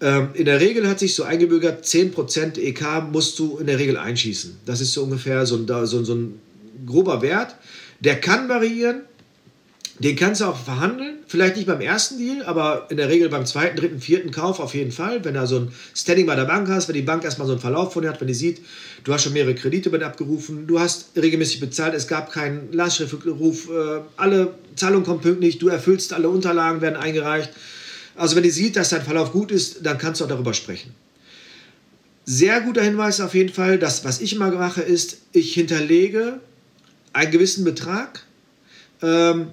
[0.00, 3.96] Ähm, in der Regel hat sich so eingebürgert, 10% EK musst du in der Regel
[3.96, 4.58] einschießen.
[4.66, 6.40] Das ist so ungefähr so ein, so, so ein
[6.86, 7.56] grober Wert.
[8.00, 9.02] Der kann variieren,
[9.98, 13.46] den kannst du auch verhandeln, vielleicht nicht beim ersten Deal, aber in der Regel beim
[13.46, 15.24] zweiten, dritten, vierten Kauf auf jeden Fall.
[15.24, 17.62] Wenn du so ein Standing bei der Bank hast, wenn die Bank erstmal so einen
[17.62, 18.60] Verlauf von dir hat, wenn die sieht,
[19.04, 23.70] du hast schon mehrere Kredite mit abgerufen, du hast regelmäßig bezahlt, es gab keinen Lastschriftruf,
[23.70, 27.50] äh, alle Zahlungen kommen pünktlich, du erfüllst alle Unterlagen, werden eingereicht.
[28.16, 30.94] Also wenn die sieht, dass dein Verlauf gut ist, dann kannst du auch darüber sprechen.
[32.24, 36.40] Sehr guter Hinweis auf jeden Fall, das, was ich immer mache, ist, ich hinterlege
[37.12, 38.24] einen gewissen Betrag,
[39.02, 39.48] ähm,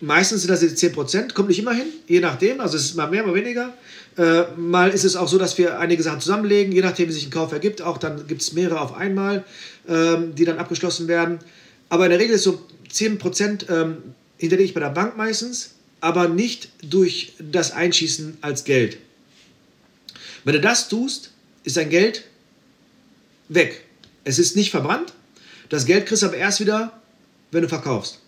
[0.00, 2.60] Meistens sind das jetzt 10%, kommt nicht immer hin, je nachdem.
[2.60, 3.72] Also es ist mal mehr, mal weniger.
[4.18, 7.26] Äh, mal ist es auch so, dass wir einige Sachen zusammenlegen, je nachdem, wie sich
[7.26, 7.80] ein Kauf ergibt.
[7.80, 9.44] Auch dann gibt es mehrere auf einmal,
[9.88, 11.38] ähm, die dann abgeschlossen werden.
[11.88, 12.60] Aber in der Regel ist so
[12.92, 13.96] 10% ähm,
[14.36, 15.75] hinterlege ich bei der Bank meistens,
[16.06, 18.98] aber nicht durch das Einschießen als Geld.
[20.44, 21.32] Wenn du das tust,
[21.64, 22.24] ist dein Geld
[23.48, 23.82] weg.
[24.24, 25.12] Es ist nicht verbrannt.
[25.68, 27.00] Das Geld kriegst du aber erst wieder,
[27.50, 28.20] wenn du verkaufst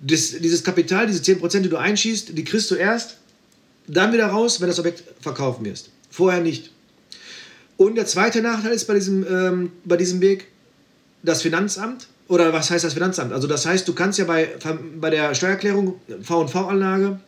[0.00, 3.16] das, dieses Kapital, diese 10%, die du einschießt, die kriegst du erst
[3.86, 5.90] dann wieder raus, wenn das Objekt verkaufen wirst.
[6.10, 6.70] Vorher nicht.
[7.76, 10.48] Und der zweite Nachteil ist bei diesem, ähm, bei diesem Weg
[11.22, 12.06] das Finanzamt.
[12.30, 13.32] Oder was heißt das Finanzamt?
[13.32, 14.50] Also das heißt, du kannst ja bei,
[15.00, 17.18] bei der Steuererklärung V&V-Anlage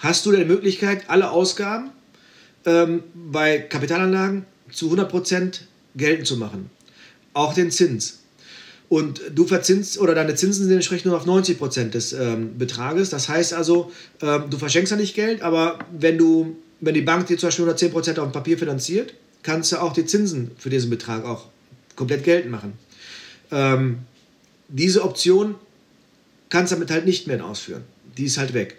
[0.00, 1.88] hast du die Möglichkeit, alle Ausgaben
[2.66, 5.60] ähm, bei Kapitalanlagen zu 100%
[5.96, 6.68] geltend zu machen.
[7.32, 8.18] Auch den Zins.
[8.90, 13.08] Und du verzinst oder deine Zinsen sind entsprechend nur auf 90 Prozent des ähm, Betrages.
[13.08, 17.28] Das heißt also, ähm, du verschenkst ja nicht Geld, aber wenn du, wenn die Bank
[17.28, 20.68] dir zum Beispiel 110 Prozent auf dem Papier finanziert, kannst du auch die Zinsen für
[20.68, 21.46] diesen Betrag auch
[21.96, 22.74] komplett geltend machen.
[23.54, 24.00] Ähm,
[24.68, 25.54] diese Option
[26.48, 27.84] kannst du damit halt nicht mehr ausführen.
[28.18, 28.76] Die ist halt weg.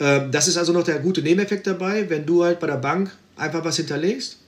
[0.00, 3.10] Ähm, das ist also noch der gute Nebeneffekt dabei, wenn du halt bei der Bank
[3.36, 4.38] einfach was hinterlegst.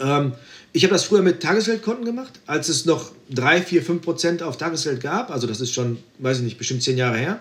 [0.00, 0.32] Ähm,
[0.72, 4.56] ich habe das früher mit Tagesgeldkonten gemacht, als es noch 3, 4, 5 Prozent auf
[4.56, 5.30] Tagesgeld gab.
[5.30, 7.40] Also das ist schon, weiß ich nicht, bestimmt zehn Jahre her.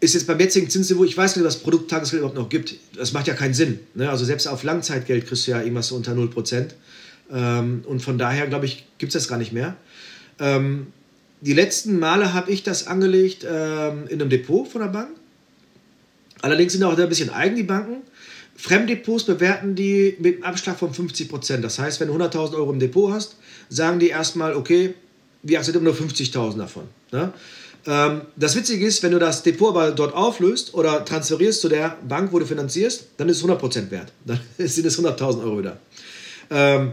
[0.00, 2.74] Ist jetzt beim jetzigen Zinsniveau, ich weiß nicht, was Produkt Tagesgeld überhaupt noch gibt.
[2.96, 3.78] Das macht ja keinen Sinn.
[3.94, 4.10] Ne?
[4.10, 6.74] Also selbst auf Langzeitgeld kriegst du ja irgendwas unter 0 Prozent.
[7.30, 9.76] Ähm, und von daher, glaube ich, gibt es das gar nicht mehr.
[10.42, 10.88] Ähm,
[11.40, 15.10] die letzten Male habe ich das angelegt ähm, in einem Depot von der Bank.
[16.42, 18.02] Allerdings sind auch da ein bisschen eigen, die Banken.
[18.56, 21.64] Fremddepots bewerten die mit einem Abschlag von 50 Prozent.
[21.64, 23.36] Das heißt, wenn du 100.000 Euro im Depot hast,
[23.68, 24.94] sagen die erstmal, okay,
[25.42, 26.84] wir akzeptieren nur 50.000 davon.
[27.10, 27.32] Ne?
[27.86, 31.96] Ähm, das Witzige ist, wenn du das Depot aber dort auflöst oder transferierst zu der
[32.06, 34.12] Bank, wo du finanzierst, dann ist es 100 Prozent wert.
[34.26, 35.78] Dann sind es 100.000 Euro wieder.
[36.50, 36.92] Ähm,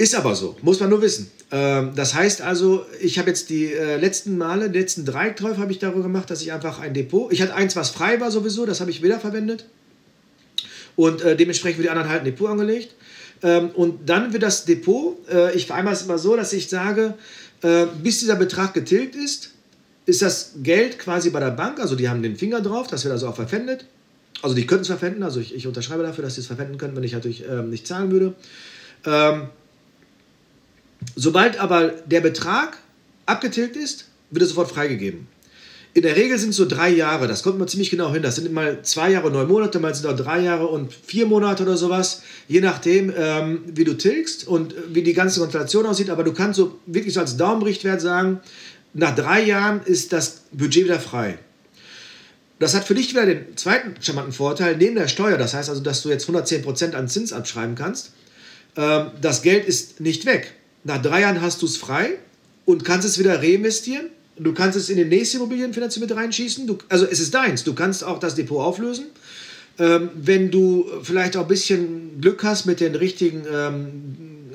[0.00, 1.30] ist aber so, muss man nur wissen.
[1.50, 5.58] Ähm, das heißt also, ich habe jetzt die äh, letzten Male, die letzten drei Käufe
[5.58, 8.30] habe ich darüber gemacht, dass ich einfach ein Depot, ich hatte eins, was frei war
[8.30, 9.66] sowieso, das habe ich wiederverwendet
[10.96, 12.94] und äh, dementsprechend wird die anderen halt ein Depot angelegt.
[13.42, 17.14] Ähm, und dann wird das Depot, äh, ich vereinbare es immer so, dass ich sage,
[18.02, 19.50] bis dieser Betrag getilgt ist,
[20.06, 23.12] ist das Geld quasi bei der Bank, also die haben den Finger drauf, das wird
[23.12, 23.84] also auch verpfändet.
[24.40, 26.96] Also die können es verpfänden, also ich, ich, unterschreibe dafür, dass sie es verpfänden können,
[26.96, 28.32] wenn ich natürlich ähm, nicht zahlen würde.
[29.04, 29.50] Ähm,
[31.16, 32.78] sobald aber der Betrag
[33.26, 35.28] abgetilgt ist, wird es sofort freigegeben.
[35.92, 38.22] In der Regel sind es so drei Jahre, das kommt mal ziemlich genau hin.
[38.22, 41.64] Das sind mal zwei Jahre, neun Monate, mal sind auch drei Jahre und vier Monate
[41.64, 46.10] oder sowas, je nachdem, ähm, wie du tilgst und wie die ganze Konstellation aussieht.
[46.10, 48.40] Aber du kannst so wirklich so als Daumenrichtwert sagen,
[48.94, 51.38] nach drei Jahren ist das Budget wieder frei.
[52.60, 55.82] Das hat für dich wieder den zweiten charmanten Vorteil, neben der Steuer, das heißt also,
[55.82, 58.12] dass du jetzt 110% an Zins abschreiben kannst.
[58.76, 60.54] Ähm, das Geld ist nicht weg.
[60.84, 62.18] Nach drei Jahren hast du es frei
[62.64, 66.66] und kannst es wieder reinvestieren Du kannst es in den nächsten Immobilienfinanzierung mit reinschießen.
[66.66, 67.62] Du, also es ist deins.
[67.62, 69.06] Du kannst auch das Depot auflösen.
[69.78, 73.90] Ähm, wenn du vielleicht auch ein bisschen Glück hast mit den richtigen ähm,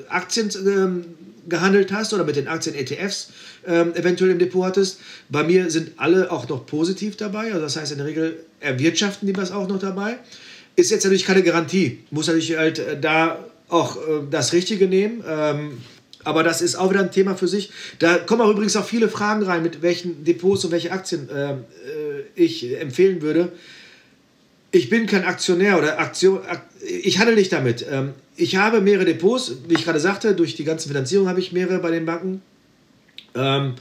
[0.08, 1.04] Aktien ähm,
[1.48, 3.30] gehandelt hast oder mit den Aktien-ETFs
[3.64, 4.98] ähm, eventuell im Depot hattest.
[5.28, 7.52] Bei mir sind alle auch noch positiv dabei.
[7.52, 10.18] Also das heißt, in der Regel erwirtschaften die das auch noch dabei.
[10.74, 12.00] Ist jetzt natürlich keine Garantie.
[12.10, 14.00] Muss natürlich halt äh, da auch äh,
[14.32, 15.22] das Richtige nehmen.
[16.26, 17.70] Ähm, aber das ist auch wieder ein Thema für sich.
[17.98, 21.52] Da kommen auch übrigens auch viele Fragen rein, mit welchen Depots und welche Aktien äh,
[21.52, 21.56] äh
[22.34, 23.52] ich empfehlen würde.
[24.72, 26.40] Ich bin kein Aktionär oder Aktion,
[26.82, 27.86] ich handle nicht damit.
[27.90, 31.52] Ähm, ich habe mehrere Depots, wie ich gerade sagte, durch die ganze Finanzierung habe ich
[31.52, 32.42] mehrere bei den Banken.
[33.34, 33.74] Ähm,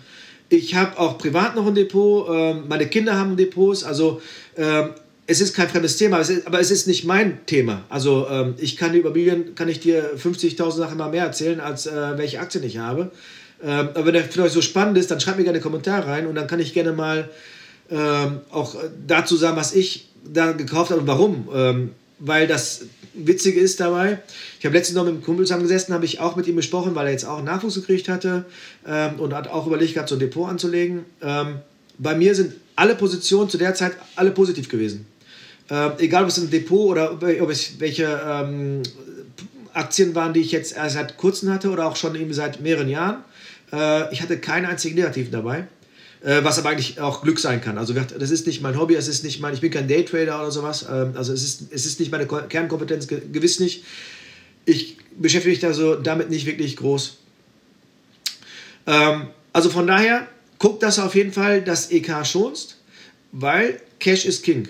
[0.50, 2.28] Ich habe auch privat noch ein Depot.
[2.30, 3.84] Ähm, meine Kinder haben Depots.
[3.84, 4.22] Also
[4.56, 4.92] ähm,
[5.28, 7.84] es ist kein fremdes Thema, es ist, aber es ist nicht mein Thema.
[7.90, 11.88] Also ähm, ich kann die Immobilien, kann ich dir 50.000 Sachen mal mehr erzählen, als
[11.88, 13.12] äh, welche Aktien ich habe.
[13.64, 16.06] Ähm, aber wenn der für euch so spannend ist, dann schreibt mir gerne einen Kommentar
[16.08, 17.30] rein und dann kann ich gerne mal
[17.90, 18.76] ähm, auch
[19.08, 21.50] dazu sagen, was ich da gekauft habe und warum.
[21.54, 24.20] Ähm, weil das Witzige ist dabei,
[24.60, 27.08] ich habe letztens noch mit einem Kumpel zusammengesessen, habe ich auch mit ihm besprochen, weil
[27.08, 28.46] er jetzt auch Nachwuchs gekriegt hatte
[28.86, 31.06] ähm, und hat auch überlegt gehabt, so ein Depot anzulegen.
[31.22, 31.58] Ähm,
[31.98, 35.08] bei mir sind alle Positionen zu der Zeit alle positiv gewesen.
[35.69, 38.84] Ähm, egal, ob es ein Depot oder ob es welche ähm,
[39.73, 42.89] Aktien waren, die ich jetzt erst seit kurzem hatte oder auch schon eben seit mehreren
[42.89, 43.23] Jahren.
[43.73, 45.67] Äh, ich hatte keinen einzigen Negativen dabei.
[46.25, 47.78] Äh, was aber eigentlich auch Glück sein kann.
[47.78, 50.49] Also das ist nicht mein Hobby, es ist nicht mein, ich bin kein Daytrader oder
[50.49, 50.84] sowas.
[50.91, 53.84] Ähm, also es ist, es ist nicht meine Kernkompetenz, gewiss nicht.
[54.65, 57.17] Ich beschäftige mich da so damit nicht wirklich groß.
[58.88, 62.78] Ähm, also von daher, guck, dass du auf jeden Fall das EK schonst,
[63.32, 64.67] weil Cash ist King.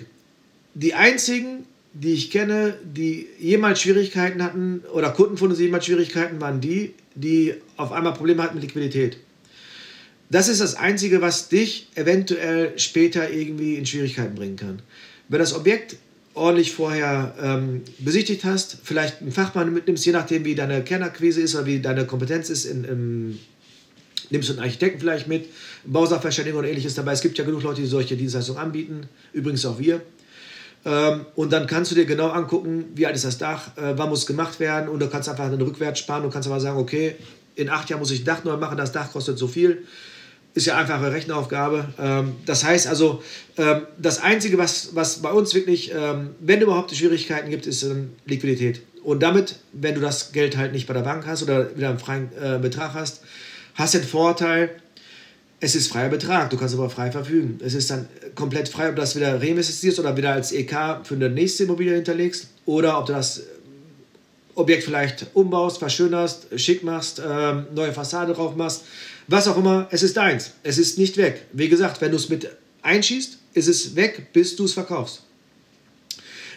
[0.78, 6.38] Die einzigen, die ich kenne, die jemals Schwierigkeiten hatten, oder Kunden von uns jemals Schwierigkeiten,
[6.38, 9.16] waren die, die auf einmal Probleme hatten mit Liquidität.
[10.28, 14.82] Das ist das Einzige, was dich eventuell später irgendwie in Schwierigkeiten bringen kann.
[15.30, 15.96] Wenn das Objekt
[16.34, 21.54] ordentlich vorher ähm, besichtigt hast, vielleicht einen Fachmann mitnimmst, je nachdem, wie deine Kernakquise ist
[21.54, 23.38] oder wie deine Kompetenz ist, in, in,
[24.28, 25.46] nimmst du einen Architekten vielleicht mit,
[25.86, 27.12] Bausachverständigen oder ähnliches dabei.
[27.12, 30.02] Es gibt ja genug Leute, die solche Dienstleistungen anbieten, übrigens auch wir.
[30.86, 34.08] Ähm, und dann kannst du dir genau angucken, wie alt ist das Dach, äh, wann
[34.08, 37.16] muss gemacht werden und du kannst einfach einen Rückwärts sparen und kannst aber sagen, okay,
[37.56, 39.84] in acht Jahren muss ich ein Dach neu machen, das Dach kostet so viel
[40.54, 41.86] ist ja einfach eine Rechenaufgabe.
[41.98, 43.22] Ähm, das heißt also,
[43.58, 45.92] ähm, das Einzige, was, was bei uns wirklich,
[46.40, 47.86] wenn überhaupt Schwierigkeiten gibt, ist
[48.24, 48.80] Liquidität.
[49.04, 51.98] Und damit, wenn du das Geld halt nicht bei der Bank hast oder wieder einen
[51.98, 53.20] freien äh, Betrag hast,
[53.74, 54.70] hast du den Vorteil,
[55.60, 57.58] es ist freier Betrag, du kannst aber frei verfügen.
[57.64, 61.14] Es ist dann komplett frei, ob du das wieder reinvestierst oder wieder als EK für
[61.14, 63.42] eine nächste Immobilie hinterlegst oder ob du das
[64.54, 67.22] Objekt vielleicht umbaust, verschönerst, schick machst,
[67.74, 68.84] neue Fassade drauf machst
[69.28, 70.52] was auch immer, es ist deins.
[70.62, 71.46] Es ist nicht weg.
[71.52, 72.48] Wie gesagt, wenn du es mit
[72.82, 75.22] einschießt, ist es weg, bis du es verkaufst.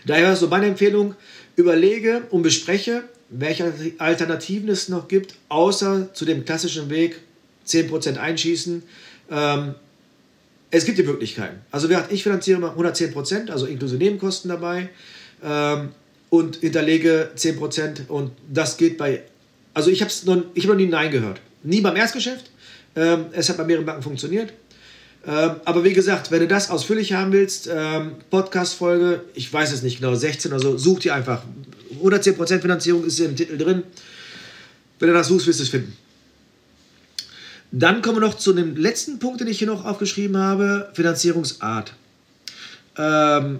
[0.06, 1.16] Daher so meine Empfehlung,
[1.56, 7.20] überlege und bespreche, welche Alternativen es noch gibt, außer zu dem klassischen Weg
[7.70, 8.84] 10% einschießen.
[9.32, 9.76] Ähm,
[10.72, 11.62] es gibt die Möglichkeiten.
[11.72, 14.90] Also ich finanziere 110%, also inklusive Nebenkosten dabei
[15.44, 15.90] ähm,
[16.30, 19.24] und hinterlege 10% und das geht bei,
[19.74, 21.42] also ich habe noch, hab noch nie Nein gehört.
[21.64, 22.52] Nie beim Erstgeschäft,
[22.96, 24.54] ähm, es hat bei mehreren Banken funktioniert.
[25.28, 29.82] Ähm, aber wie gesagt, wenn du das ausführlich haben willst, ähm, Podcast-Folge, ich weiß es
[29.82, 31.44] nicht genau, 16 oder so, such dir einfach.
[32.02, 33.84] 110% Finanzierung ist im Titel drin.
[35.00, 35.96] Wenn du das suchst, wirst du es finden.
[37.72, 41.94] Dann kommen wir noch zu dem letzten Punkt, den ich hier noch aufgeschrieben habe: Finanzierungsart.
[42.98, 43.60] Ähm,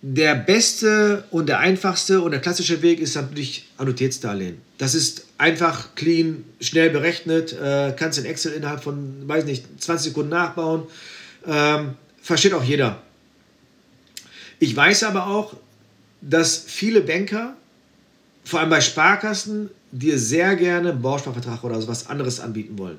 [0.00, 4.58] der beste und der einfachste und der klassische Weg ist natürlich Annuitätsdarlehen.
[4.78, 10.10] Das ist einfach, clean, schnell berechnet, äh, kannst in Excel innerhalb von, weiß nicht, 20
[10.10, 10.84] Sekunden nachbauen.
[11.46, 13.02] Ähm, versteht auch jeder.
[14.60, 15.56] Ich weiß aber auch,
[16.20, 17.56] dass viele Banker,
[18.44, 22.98] vor allem bei Sparkassen, dir sehr gerne einen Bausparvertrag oder was anderes anbieten wollen.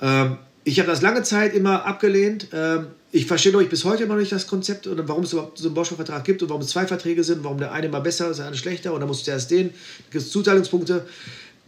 [0.00, 2.48] Ähm, ich habe das lange Zeit immer abgelehnt.
[2.52, 5.68] Ähm, ich verstehe euch bis heute immer nicht das Konzept und warum es überhaupt so
[5.68, 8.38] einen Bausparvertrag gibt und warum es zwei Verträge sind, warum der eine mal besser ist,
[8.38, 9.70] der andere schlechter und dann musst du erst den,
[10.10, 11.06] gibt es Zuteilungspunkte.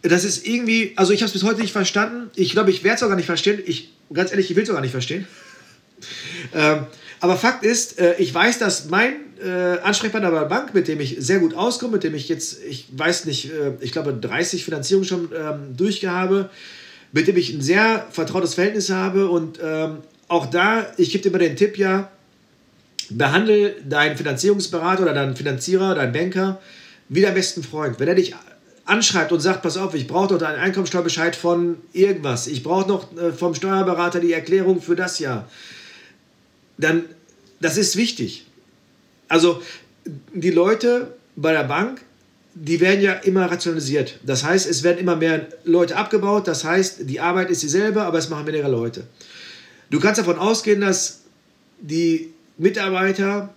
[0.03, 2.31] Das ist irgendwie, also ich habe es bis heute nicht verstanden.
[2.35, 3.61] Ich glaube, ich werde es auch gar nicht verstehen.
[3.67, 5.27] Ich, ganz ehrlich, ich will es auch gar nicht verstehen.
[6.55, 6.87] ähm,
[7.21, 11.01] aber Fakt ist, äh, ich weiß, dass mein äh, Ansprechpartner bei der Bank, mit dem
[11.01, 14.65] ich sehr gut auskomme, mit dem ich jetzt, ich weiß nicht, äh, ich glaube 30
[14.65, 16.51] Finanzierungen schon ähm, durchgehabe,
[17.13, 21.31] mit dem ich ein sehr vertrautes Verhältnis habe und ähm, auch da, ich gebe dir
[21.31, 22.11] immer den Tipp ja,
[23.11, 26.61] behandle deinen Finanzierungsberater oder deinen Finanzierer, deinen Banker
[27.09, 27.99] wie deinen besten Freund.
[27.99, 28.35] Wenn er dich
[28.85, 33.09] anschreibt und sagt, pass auf, ich brauche doch einen Einkommensteuerbescheid von irgendwas, ich brauche noch
[33.37, 35.49] vom Steuerberater die Erklärung für das Jahr,
[36.79, 37.05] dann,
[37.61, 38.47] das ist wichtig.
[39.29, 39.63] Also
[40.33, 42.01] die Leute bei der Bank,
[42.55, 44.19] die werden ja immer rationalisiert.
[44.25, 46.49] Das heißt, es werden immer mehr Leute abgebaut.
[46.49, 49.05] Das heißt, die Arbeit ist dieselbe, aber es machen weniger Leute.
[49.91, 51.21] Du kannst davon ausgehen, dass
[51.81, 53.55] die Mitarbeiter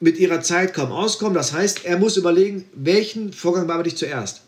[0.00, 1.34] mit ihrer Zeit kaum auskommen.
[1.34, 4.42] Das heißt, er muss überlegen, welchen Vorgang bearbeite ich zuerst.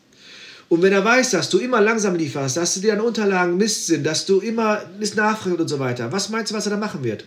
[0.68, 3.86] Und wenn er weiß, dass du immer langsam lieferst, dass du dir an Unterlagen Mist
[3.86, 6.76] sind, dass du immer Mist nachfragst und so weiter, was meinst du, was er da
[6.76, 7.24] machen wird?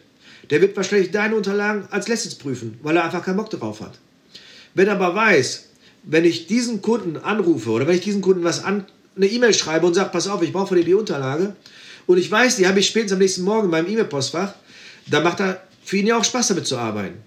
[0.50, 4.00] Der wird wahrscheinlich deine Unterlagen als letztes prüfen, weil er einfach keinen Bock drauf hat.
[4.74, 5.66] Wenn er aber weiß,
[6.04, 8.86] wenn ich diesen Kunden anrufe oder wenn ich diesen Kunden was an,
[9.16, 11.56] eine E-Mail schreibe und sage, pass auf, ich brauche von dir die Unterlage,
[12.08, 14.54] Und ich weiß, die habe ich spätestens am nächsten Morgen in meinem E-Mail-Postfach.
[15.08, 17.18] Da macht er für ihn ja auch Spaß damit zu arbeiten.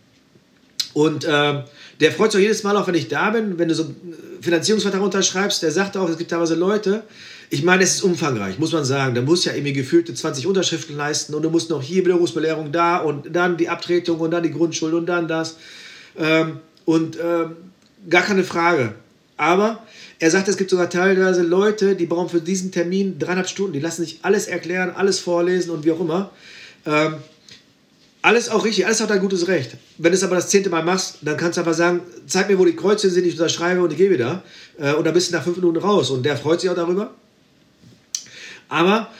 [0.92, 1.62] Und äh,
[2.00, 4.16] der freut sich auch jedes Mal, auch wenn ich da bin, wenn du so einen
[4.40, 7.04] Finanzierungsvertrag unterschreibst, der sagt auch, es gibt teilweise Leute,
[7.52, 9.14] ich meine, es ist umfangreich, muss man sagen.
[9.14, 12.96] Da muss ja irgendwie gefühlte 20 Unterschriften leisten und du musst noch hier Bildungsbelehrung da
[12.96, 15.58] und dann die Abtretung und dann die Grundschuld und dann das.
[16.16, 17.56] Ähm, und ähm,
[18.08, 18.94] gar keine Frage.
[19.36, 19.82] Aber
[20.18, 23.80] er sagt, es gibt sogar teilweise Leute, die brauchen für diesen Termin dreieinhalb Stunden, die
[23.80, 26.30] lassen sich alles erklären, alles vorlesen und wie auch immer.
[26.86, 27.16] Ähm,
[28.22, 29.72] alles auch richtig, alles hat ein gutes Recht.
[29.98, 32.58] Wenn du es aber das zehnte Mal machst, dann kannst du einfach sagen, zeig mir,
[32.58, 34.42] wo die Kreuze sind, ich unterschreibe und ich gehe wieder.
[34.78, 36.08] Äh, und dann bist du nach fünf Minuten raus.
[36.08, 37.12] Und der freut sich auch darüber.
[38.72, 39.10] Aber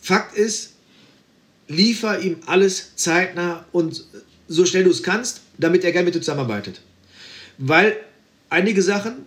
[0.00, 0.74] Fakt ist,
[1.66, 4.04] liefer ihm alles zeitnah und
[4.46, 6.80] so schnell du es kannst, damit er gerne mit dir zusammenarbeitet.
[7.58, 7.96] Weil
[8.48, 9.26] einige Sachen,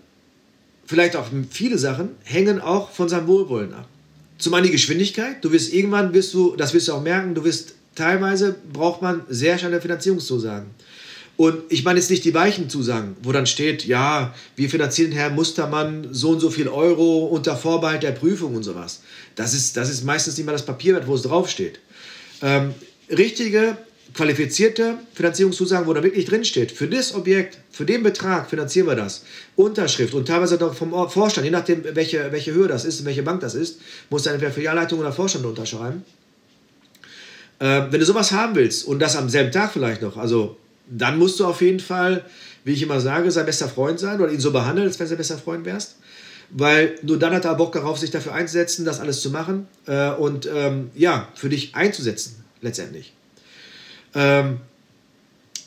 [0.85, 3.89] vielleicht auch viele Sachen, hängen auch von seinem Wohlwollen ab.
[4.37, 5.43] Zum einen die Geschwindigkeit.
[5.43, 9.23] Du wirst irgendwann, wirst du, das wirst du auch merken, du wirst teilweise braucht man
[9.27, 10.69] sehr schnelle Finanzierungszusagen.
[11.37, 15.29] Und ich meine jetzt nicht die weichen Zusagen, wo dann steht, ja, wir finanzieren Herr
[15.29, 19.01] Mustermann so und so viel Euro unter Vorbehalt der Prüfung und sowas.
[19.35, 21.79] Das ist, das ist meistens nicht mal das Papier wert, wo es draufsteht.
[22.41, 22.73] Ähm,
[23.09, 23.77] richtige,
[24.13, 29.25] qualifizierte Finanzierungszusagen, wo da wirklich drinsteht, für das Objekt, für den Betrag finanzieren wir das.
[29.57, 33.41] Unterschrift und teilweise auch vom Vorstand, je nachdem, welche, welche Höhe das ist, welche Bank
[33.41, 36.05] das ist, muss dann entweder Filialleitung oder Vorstand unterschreiben.
[37.59, 40.57] Äh, wenn du sowas haben willst und das am selben Tag vielleicht noch, also
[40.89, 42.25] dann musst du auf jeden Fall,
[42.63, 45.09] wie ich immer sage, sein bester Freund sein oder ihn so behandeln, als wenn du
[45.09, 45.95] sein bester Freund wärst.
[46.51, 50.11] Weil nur dann hat er Bock darauf, sich dafür einzusetzen, das alles zu machen äh,
[50.11, 53.13] und ähm, ja, für dich einzusetzen, letztendlich.
[54.13, 54.59] Ähm,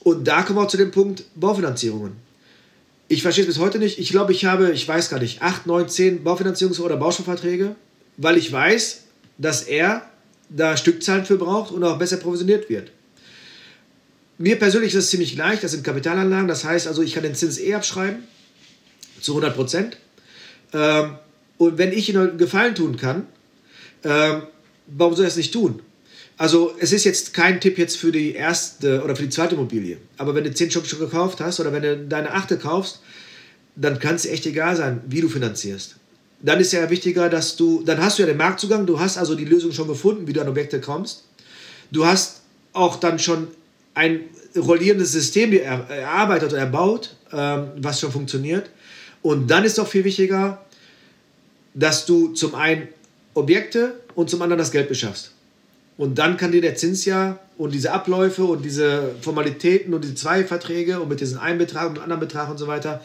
[0.04, 2.12] und da kommen wir auch zu dem Punkt Baufinanzierungen.
[3.08, 3.98] Ich verstehe es bis heute nicht.
[3.98, 7.74] Ich glaube, ich habe, ich weiß gar nicht, 8, 9, 10 Baufinanzierungs- oder Baustoffverträge,
[8.16, 9.02] weil ich weiß,
[9.38, 10.02] dass er
[10.50, 12.90] da Stückzahlen für braucht und auch besser provisioniert wird.
[14.38, 17.34] Mir persönlich ist es ziemlich leicht, das sind Kapitalanlagen, das heißt also, ich kann den
[17.34, 18.22] Zins eh abschreiben,
[19.20, 19.96] zu 100 Prozent.
[20.72, 21.16] Ähm,
[21.58, 23.26] und wenn ich Ihnen einen Gefallen tun kann,
[24.04, 24.42] ähm,
[24.86, 25.82] warum soll er es nicht tun?
[26.36, 29.96] Also es ist jetzt kein Tipp jetzt für die erste oder für die zweite Immobilie.
[30.18, 33.00] Aber wenn du 10 Stück schon gekauft hast oder wenn du deine achte kaufst,
[33.74, 35.96] dann kann es echt egal sein, wie du finanzierst
[36.40, 39.34] dann ist ja wichtiger, dass du, dann hast du ja den Marktzugang, du hast also
[39.34, 41.24] die Lösung schon gefunden, wie du an Objekte kommst.
[41.90, 43.48] Du hast auch dann schon
[43.98, 44.20] ein
[44.56, 48.70] rollierendes System erarbeitet und erbaut, ähm, was schon funktioniert.
[49.22, 50.64] Und dann ist auch viel wichtiger,
[51.74, 52.88] dass du zum einen
[53.34, 55.32] Objekte und zum anderen das Geld beschaffst.
[55.96, 60.14] Und dann kann dir der Zins ja und diese Abläufe und diese Formalitäten und diese
[60.14, 63.04] zwei Verträge und mit diesem einen Betrag und dem anderen Betrag und so weiter,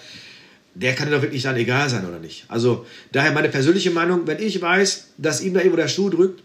[0.76, 2.46] der kann dir doch wirklich dann egal sein, oder nicht?
[2.50, 6.44] Also daher meine persönliche Meinung, wenn ich weiß, dass ihm da irgendwo der Schuh drückt,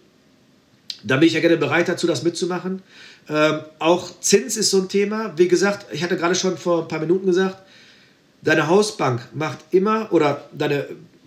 [1.04, 2.82] dann bin ich ja gerne bereit dazu, das mitzumachen.
[3.28, 5.32] Ähm, auch Zins ist so ein Thema.
[5.36, 7.58] Wie gesagt, ich hatte gerade schon vor ein paar Minuten gesagt,
[8.42, 10.86] deine Hausbank macht immer, oder deine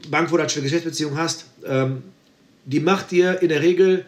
[0.09, 2.03] Bank, wo du eine Geschäftsbeziehung hast, ähm,
[2.65, 4.05] die macht dir in der Regel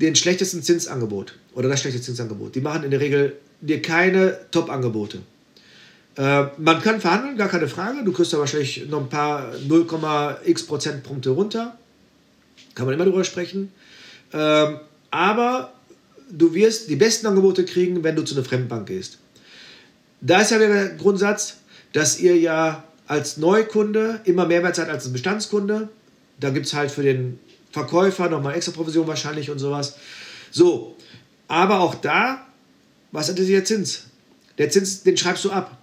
[0.00, 2.54] den schlechtesten Zinsangebot oder das schlechte Zinsangebot.
[2.54, 5.20] Die machen in der Regel dir keine Top-Angebote.
[6.16, 8.04] Äh, man kann verhandeln, gar keine Frage.
[8.04, 11.76] Du kriegst da wahrscheinlich noch ein paar 0,x Prozentpunkte runter.
[12.74, 13.72] Kann man immer drüber sprechen.
[14.32, 14.78] Ähm,
[15.10, 15.72] aber
[16.30, 19.18] du wirst die besten Angebote kriegen, wenn du zu einer Fremdbank gehst.
[20.20, 21.56] Da ist ja der Grundsatz,
[21.92, 25.88] dass ihr ja als Neukunde immer mehr wert seid als ein Bestandskunde.
[26.40, 27.38] Da gibt es halt für den
[27.70, 29.96] Verkäufer nochmal extra Provision wahrscheinlich und sowas.
[30.50, 30.96] So,
[31.48, 32.46] aber auch da,
[33.12, 34.04] was hat der Zins?
[34.58, 35.76] Der Zins, den schreibst du ab.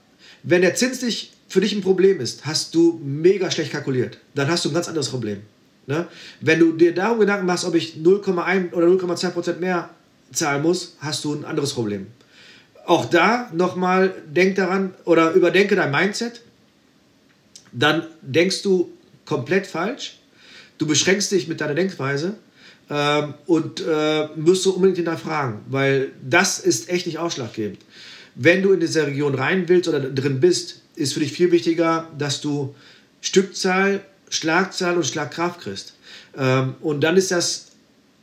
[0.43, 4.17] Wenn der Zins nicht für dich ein Problem ist, hast du mega schlecht kalkuliert.
[4.34, 5.41] Dann hast du ein ganz anderes Problem.
[5.86, 6.08] Ne?
[6.39, 9.89] Wenn du dir darum Gedanken machst, ob ich 0,1 oder 0,2 Prozent mehr
[10.32, 12.08] zahlen muss, hast du ein anderes Problem.
[12.86, 16.41] Auch da nochmal, denk daran oder überdenke dein Mindset.
[17.72, 18.91] Dann denkst du
[19.26, 20.17] komplett falsch.
[20.78, 22.36] Du beschränkst dich mit deiner Denkweise
[22.89, 27.80] ähm, und äh, musst du unbedingt hinterfragen, weil das ist echt nicht ausschlaggebend
[28.36, 32.08] wenn du in diese Region rein willst oder drin bist, ist für dich viel wichtiger,
[32.17, 32.76] dass du
[33.22, 35.94] Stückzahl, Schlagzahl und Schlagkraft kriegst.
[36.38, 37.71] Ähm, und dann ist das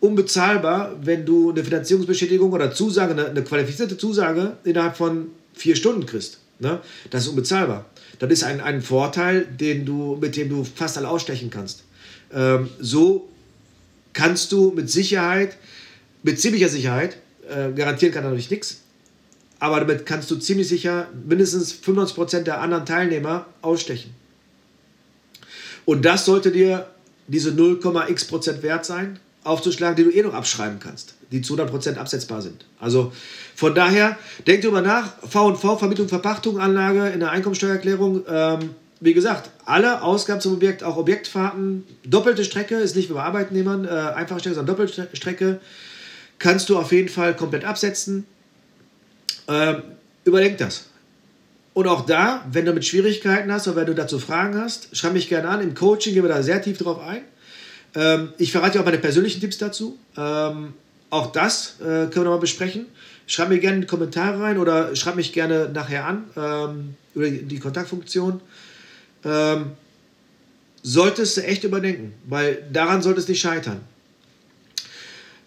[0.01, 6.39] unbezahlbar, wenn du eine Finanzierungsbestätigung oder Zusage, eine, qualifizierte Zusage innerhalb von vier Stunden kriegst.
[6.61, 6.81] Ne?
[7.11, 7.87] Das ist unbezahlbar.
[8.19, 11.85] Das ist ein, ein Vorteil, den du, mit dem du fast alle ausstechen kannst.
[12.33, 13.29] Ähm, so
[14.13, 15.57] kannst du mit Sicherheit,
[16.23, 17.17] mit ziemlicher Sicherheit,
[17.49, 18.81] äh, garantieren kann natürlich nichts,
[19.61, 24.15] aber damit kannst du ziemlich sicher mindestens 95% der anderen Teilnehmer ausstechen.
[25.85, 26.87] Und das sollte dir
[27.29, 29.19] diese 0,x Prozent wert sein.
[29.45, 32.65] Aufzuschlagen, die du eh noch abschreiben kannst, die zu 100% absetzbar sind.
[32.81, 33.13] Also
[33.55, 38.71] von daher, denk drüber nach, V&V, Vermietung, Verpachtung, Anlage in der Einkommensteuererklärung, ähm,
[39.01, 43.85] wie gesagt, alle Ausgaben zum Objekt, auch Objektfahrten, doppelte Strecke, ist nicht wie bei Arbeitnehmern,
[43.85, 45.61] äh, einfache Strecke, sondern doppelte Strecke,
[46.39, 48.27] kannst du auf jeden Fall komplett absetzen.
[49.47, 49.83] Ähm,
[50.25, 50.87] überdenk das.
[51.75, 55.13] Und auch da, wenn du mit Schwierigkeiten hast oder wenn du dazu Fragen hast, schreib
[55.13, 55.61] mich gerne an.
[55.61, 57.23] Im Coaching gehen wir da sehr tief drauf ein.
[57.99, 59.99] Ähm, ich verrate dir auch meine persönlichen Tipps dazu.
[60.17, 60.75] Ähm,
[61.11, 62.87] auch das äh, können wir nochmal besprechen.
[63.27, 67.29] Schreib mir gerne in die Kommentare rein oder schreib mich gerne nachher an ähm, über
[67.29, 68.41] die Kontaktfunktion.
[69.25, 69.73] Ähm,
[70.83, 73.81] solltest du echt überdenken, weil daran sollte es nicht scheitern.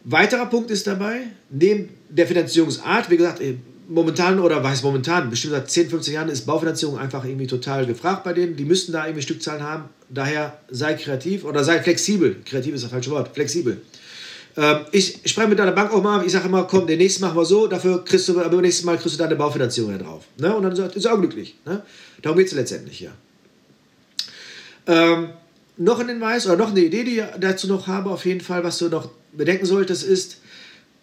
[0.03, 3.41] Weiterer Punkt ist dabei, neben der Finanzierungsart, wie gesagt,
[3.91, 7.85] momentan oder was heißt momentan, bestimmt seit 10, 15 Jahren ist Baufinanzierung einfach irgendwie total
[7.85, 8.55] gefragt bei denen.
[8.55, 9.85] Die müssten da irgendwie Stückzahlen haben.
[10.09, 12.37] Daher sei kreativ oder sei flexibel.
[12.45, 13.33] Kreativ ist das falsche Wort.
[13.33, 13.81] Flexibel.
[14.55, 17.37] Ähm, ich spreche mit deiner Bank auch mal, ich sage immer, komm, den nächsten machen
[17.37, 20.23] wir so, dafür kriegst du, aber beim nächsten Mal kriegst du deine Baufinanzierung da drauf.
[20.37, 20.55] Ne?
[20.55, 21.55] Und dann ist er auch glücklich.
[21.65, 21.81] Ne?
[22.21, 23.11] Darum geht es letztendlich, ja.
[24.87, 25.29] Ähm,
[25.77, 28.63] noch ein Hinweis oder noch eine Idee, die ich dazu noch habe, auf jeden Fall,
[28.63, 30.37] was du noch bedenken solltest, ist,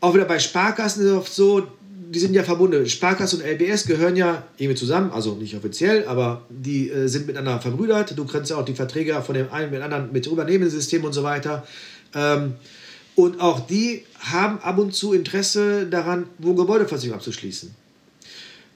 [0.00, 1.66] auch wieder bei Sparkassen ist es oft so,
[2.10, 2.88] die sind ja verbunden.
[2.88, 7.60] Sparkasse und LBS gehören ja irgendwie zusammen, also nicht offiziell, aber die äh, sind miteinander
[7.60, 8.16] verbrüdert.
[8.16, 11.12] Du kannst ja auch die Verträge von dem einen mit dem anderen mit übernehmen, und
[11.12, 11.66] so weiter.
[12.14, 12.54] Ähm,
[13.14, 17.74] und auch die haben ab und zu Interesse daran, Wohngebäudeversicherung abzuschließen.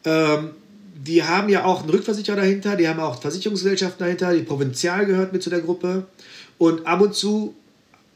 [0.05, 0.51] Ähm,
[0.95, 5.33] die haben ja auch einen Rückversicherer dahinter, die haben auch Versicherungsgesellschaften dahinter, die Provinzial gehört
[5.33, 6.07] mit zu der Gruppe.
[6.59, 7.55] Und ab und zu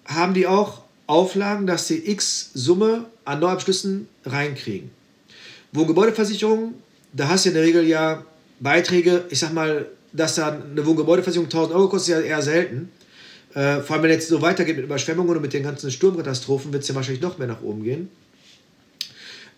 [0.05, 4.91] haben die auch Auflagen, dass sie X Summe an Neuabschlüssen reinkriegen.
[5.77, 6.74] Wohngebäudeversicherung,
[7.12, 8.24] da hast du in der Regel ja
[8.61, 12.91] Beiträge, ich sag mal, dass da eine Wohngebäudeversicherung 1000 Euro kostet, ja eher selten.
[13.55, 16.83] Äh, vor allem, wenn jetzt so weitergeht mit Überschwemmungen und mit den ganzen Sturmkatastrophen, wird
[16.83, 18.09] es ja wahrscheinlich noch mehr nach oben gehen.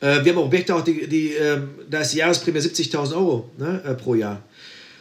[0.01, 1.61] Äh, wir haben Objekte auch, die, die äh,
[1.91, 4.43] da ist die Jahresprämie 70.000 Euro ne, äh, pro Jahr.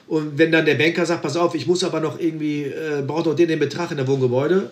[0.08, 3.26] Und wenn dann der Banker sagt, pass auf, ich muss aber noch irgendwie, äh, braucht
[3.26, 4.72] noch den, den Betrag in der Wohngebäude,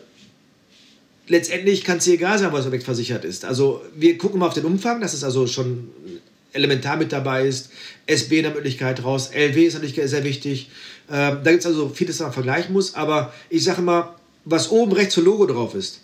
[1.28, 3.46] letztendlich kann es dir egal sein, was das Objekt versichert ist.
[3.46, 5.90] Also wir gucken mal auf den Umfang, dass es also schon
[6.56, 7.70] elementar mit dabei ist.
[8.08, 9.30] SB in der Möglichkeit raus.
[9.34, 10.70] LW ist natürlich sehr wichtig.
[11.12, 12.96] Ähm, da gibt es also vieles, was man vergleichen muss.
[12.96, 16.02] Aber ich sage mal, was oben rechts für Logo drauf ist,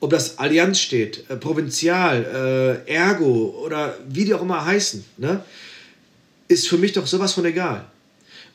[0.00, 5.44] ob das Allianz steht, äh, Provinzial, äh, Ergo oder wie die auch immer heißen, ne,
[6.48, 7.86] ist für mich doch sowas von egal.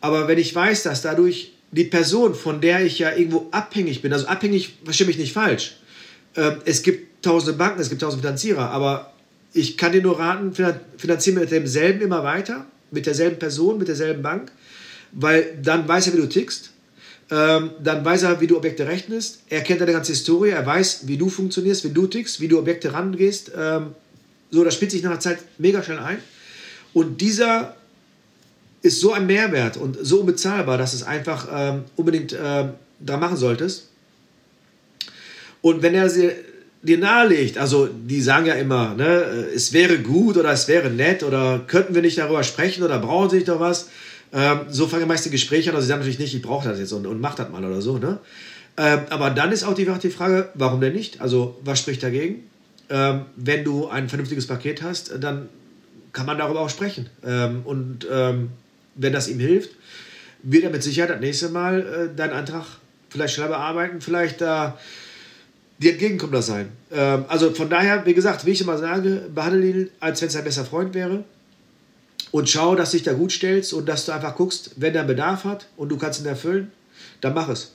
[0.02, 4.14] Aber wenn ich weiß, dass dadurch die Person, von der ich ja irgendwo abhängig bin,
[4.14, 5.78] also abhängig, verstehe mich nicht falsch,
[6.36, 9.14] äh, es gibt tausende Banken, es gibt tausende Finanzierer, aber
[9.54, 10.54] ich kann dir nur raten,
[10.98, 14.52] finanziere mit demselben immer weiter, mit derselben Person, mit derselben Bank,
[15.12, 16.72] weil dann weiß er, wie du tickst,
[17.32, 21.08] ähm, dann weiß er, wie du Objekte rechnest, er kennt deine ganze Historie, er weiß,
[21.08, 23.52] wie du funktionierst, wie du tickst, wie du Objekte rangehst.
[23.56, 23.94] Ähm,
[24.50, 26.18] so, das spielt sich nach einer Zeit mega schnell ein.
[26.94, 27.76] Und dieser
[28.82, 33.38] ist so ein Mehrwert und so unbezahlbar, dass es einfach ähm, unbedingt ähm, da machen
[33.38, 33.90] solltest.
[35.62, 36.10] Und wenn er
[36.82, 39.06] dir nahelegt, also die sagen ja immer, ne,
[39.54, 43.30] es wäre gut oder es wäre nett oder könnten wir nicht darüber sprechen oder brauchen
[43.30, 43.90] sie nicht doch was.
[44.32, 46.80] Ähm, so fangen meist die Gespräche an, also sie sagen natürlich nicht, ich brauche das
[46.80, 47.98] jetzt und, und mach das mal oder so.
[47.98, 48.20] Ne?
[48.78, 51.20] Ähm, aber dann ist auch die, die Frage, warum denn nicht?
[51.20, 52.44] Also was spricht dagegen?
[52.90, 55.50] Ähm, wenn du ein vernünftiges Paket hast, dann
[56.14, 57.10] kann man darüber auch sprechen.
[57.26, 58.52] Ähm, und ähm,
[58.96, 59.72] wenn das ihm hilft,
[60.44, 62.66] wird er mit Sicherheit das nächste Mal äh, deinen Antrag
[63.10, 64.78] vielleicht schneller bearbeiten, vielleicht da...
[64.78, 65.09] Äh,
[65.80, 66.70] die entgegenkommender sein.
[66.92, 70.36] Ähm, also von daher, wie gesagt, wie ich immer sage, behandle ihn, als wenn es
[70.36, 71.24] ein besser Freund wäre.
[72.32, 75.04] Und schau, dass du dich da gut stellst und dass du einfach guckst, wenn er
[75.04, 76.72] Bedarf hat und du kannst ihn erfüllen,
[77.22, 77.72] dann mach es.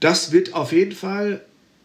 [0.00, 1.42] Das wird auf jeden Fall,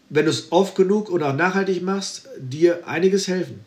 [0.08, 3.60] wenn du es oft genug oder nachhaltig machst, dir einiges helfen.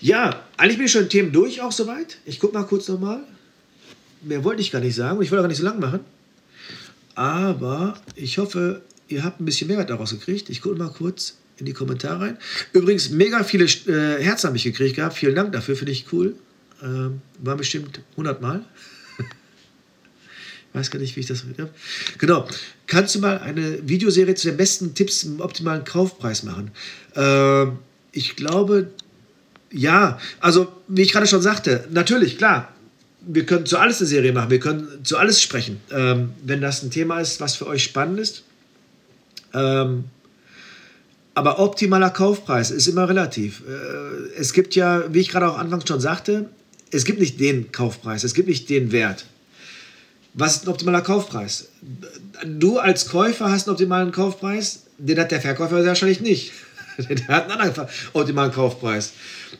[0.00, 2.18] Ja, eigentlich bin ich schon in Themen durch auch soweit.
[2.24, 3.20] Ich gucke mal kurz nochmal.
[4.22, 6.00] Mehr wollte ich gar nicht sagen und ich wollte gar nicht so lang machen.
[7.14, 10.50] Aber ich hoffe, ihr habt ein bisschen Mehrwert daraus gekriegt.
[10.50, 12.38] Ich gucke mal kurz in die Kommentare rein.
[12.72, 15.16] Übrigens, mega viele äh, Herzen habe ich gekriegt gehabt.
[15.16, 16.34] Vielen Dank dafür, finde ich cool.
[16.82, 18.64] Ähm, war bestimmt 100 Mal.
[19.18, 21.70] ich weiß gar nicht, wie ich das habe.
[22.18, 22.46] Genau.
[22.86, 26.70] Kannst du mal eine Videoserie zu den besten Tipps im optimalen Kaufpreis machen?
[27.14, 27.78] Ähm,
[28.12, 28.90] ich glaube,
[29.70, 30.18] ja.
[30.40, 32.72] Also, wie ich gerade schon sagte, natürlich, klar.
[33.28, 34.50] Wir können zu alles eine Serie machen.
[34.50, 35.80] Wir können zu alles sprechen.
[35.90, 38.44] Ähm, wenn das ein Thema ist, was für euch spannend ist
[39.54, 40.04] ähm,
[41.34, 43.62] aber optimaler Kaufpreis ist immer relativ.
[43.68, 46.48] Äh, es gibt ja, wie ich gerade auch anfangs schon sagte,
[46.90, 49.26] es gibt nicht den Kaufpreis, es gibt nicht den Wert.
[50.34, 51.68] Was ist ein optimaler Kaufpreis?
[52.44, 56.52] Du als Käufer hast einen optimalen Kaufpreis, den hat der Verkäufer wahrscheinlich nicht.
[57.08, 59.12] der hat einen anderen optimalen Kaufpreis.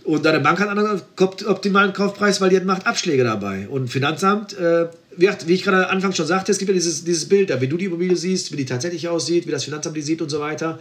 [0.05, 1.03] Und deine Bank hat einen anderen
[1.47, 3.69] optimalen Kaufpreis, weil die macht Abschläge dabei.
[3.69, 4.87] Und Finanzamt, äh,
[5.17, 7.87] wie ich gerade anfangs schon sagte, es gibt ja dieses, dieses Bild, wie du die
[7.87, 10.79] Immobilie siehst, wie die tatsächlich aussieht, wie das Finanzamt die sieht und so weiter,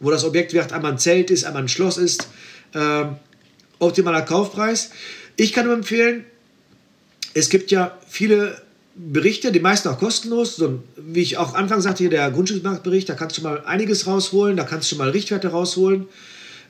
[0.00, 2.28] wo das Objekt wird, einmal ein Zelt ist, einmal ein Schloss ist.
[2.74, 3.04] Äh,
[3.78, 4.90] optimaler Kaufpreis.
[5.36, 6.24] Ich kann nur empfehlen,
[7.34, 8.60] es gibt ja viele
[8.94, 10.56] Berichte, die meisten auch kostenlos.
[10.56, 14.56] So, wie ich auch anfangs sagte, hier der Grundstücksmarktbericht, da kannst du mal einiges rausholen,
[14.56, 16.08] da kannst du mal Richtwerte rausholen.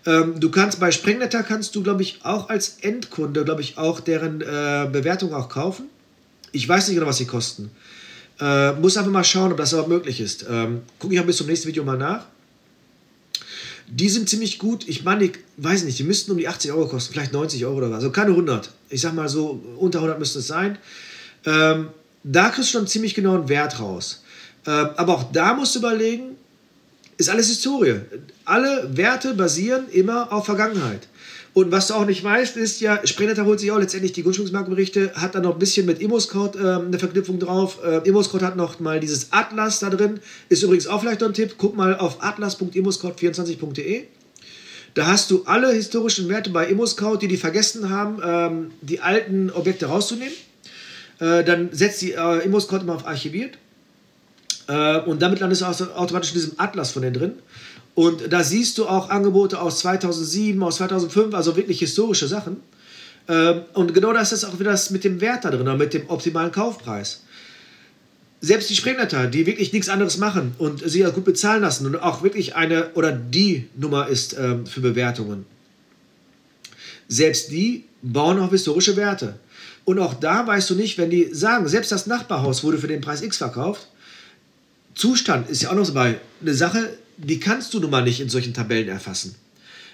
[0.06, 4.00] Ähm, du kannst bei Sprengnetter kannst du, glaube ich, auch als Endkunde, glaube ich, auch
[4.00, 5.86] deren äh, Bewertung auch kaufen.
[6.56, 7.70] Ich weiß nicht genau, was sie kosten.
[8.40, 10.46] Äh, muss einfach mal schauen, ob das überhaupt möglich ist.
[10.48, 12.24] Ähm, Gucke ich auch bis zum nächsten Video mal nach.
[13.88, 14.88] Die sind ziemlich gut.
[14.88, 17.76] Ich meine, ich weiß nicht, die müssten um die 80 Euro kosten, vielleicht 90 Euro
[17.76, 17.96] oder was.
[17.96, 18.70] Also keine 100.
[18.88, 20.78] Ich sag mal so, unter 100 müsste es sein.
[21.44, 21.88] Ähm,
[22.24, 24.24] da kriegst du schon ziemlich genau einen Wert raus.
[24.66, 26.36] Ähm, aber auch da musst du überlegen,
[27.18, 28.00] ist alles Historie.
[28.44, 31.06] Alle Werte basieren immer auf Vergangenheit.
[31.56, 35.12] Und was du auch nicht weißt, ist ja, Sprengnetter holt sich auch letztendlich die Grundstücksmarktberichte,
[35.14, 37.78] hat dann noch ein bisschen mit Immoscout äh, eine Verknüpfung drauf.
[37.82, 40.20] Äh, Immoscout hat noch mal dieses Atlas da drin.
[40.50, 41.54] Ist übrigens auch vielleicht noch ein Tipp.
[41.56, 44.04] Guck mal auf atlas.immoscout24.de.
[44.92, 49.50] Da hast du alle historischen Werte bei Immoscout, die die vergessen haben, ähm, die alten
[49.50, 50.34] Objekte rauszunehmen.
[51.20, 53.56] Äh, dann setzt die äh, Immoscout immer auf Archiviert.
[54.68, 57.32] Äh, und damit landest du automatisch in diesem Atlas von denen drin.
[57.96, 62.58] Und da siehst du auch Angebote aus 2007, aus 2005, also wirklich historische Sachen.
[63.26, 66.08] Ähm, und genau das ist auch wieder das mit dem Wert da drin, mit dem
[66.10, 67.22] optimalen Kaufpreis.
[68.42, 72.22] Selbst die Sprengnetter, die wirklich nichts anderes machen und ja gut bezahlen lassen und auch
[72.22, 75.46] wirklich eine oder die Nummer ist ähm, für Bewertungen.
[77.08, 79.38] Selbst die bauen auf historische Werte.
[79.86, 83.00] Und auch da weißt du nicht, wenn die sagen, selbst das Nachbarhaus wurde für den
[83.00, 83.88] Preis X verkauft,
[84.94, 88.20] Zustand ist ja auch noch so bei eine Sache, die kannst du nun mal nicht
[88.20, 89.34] in solchen Tabellen erfassen.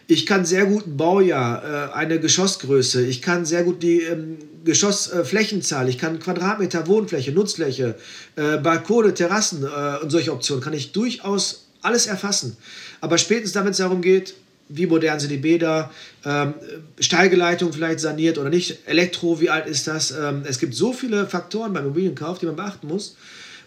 [0.09, 4.39] Ich kann sehr gut ein Baujahr, äh, eine Geschossgröße, ich kann sehr gut die ähm,
[4.65, 7.95] Geschossflächenzahl, ich kann Quadratmeter Wohnfläche, Nutzfläche,
[8.37, 12.57] äh, Balkone, Terrassen äh, und solche Optionen kann ich durchaus alles erfassen.
[13.01, 14.35] Aber spätestens damit es darum geht,
[14.69, 15.91] wie modern sind die Bäder,
[16.25, 16.55] ähm,
[16.99, 20.11] Steigeleitung vielleicht saniert oder nicht, Elektro, wie alt ist das?
[20.13, 23.17] Ähm, es gibt so viele Faktoren beim Immobilienkauf, die man beachten muss.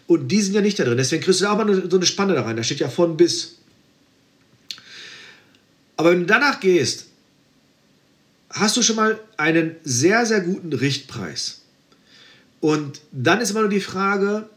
[0.06, 0.96] Und die sind ja nicht da drin.
[0.96, 2.56] Deswegen kriegst du da auch mal so eine Spanne da rein.
[2.56, 3.56] Da steht ja von bis.
[5.96, 7.06] Aber wenn du danach gehst,
[8.50, 11.62] hast du schon mal einen sehr, sehr guten Richtpreis.
[12.60, 14.48] Und dann ist immer nur die Frage,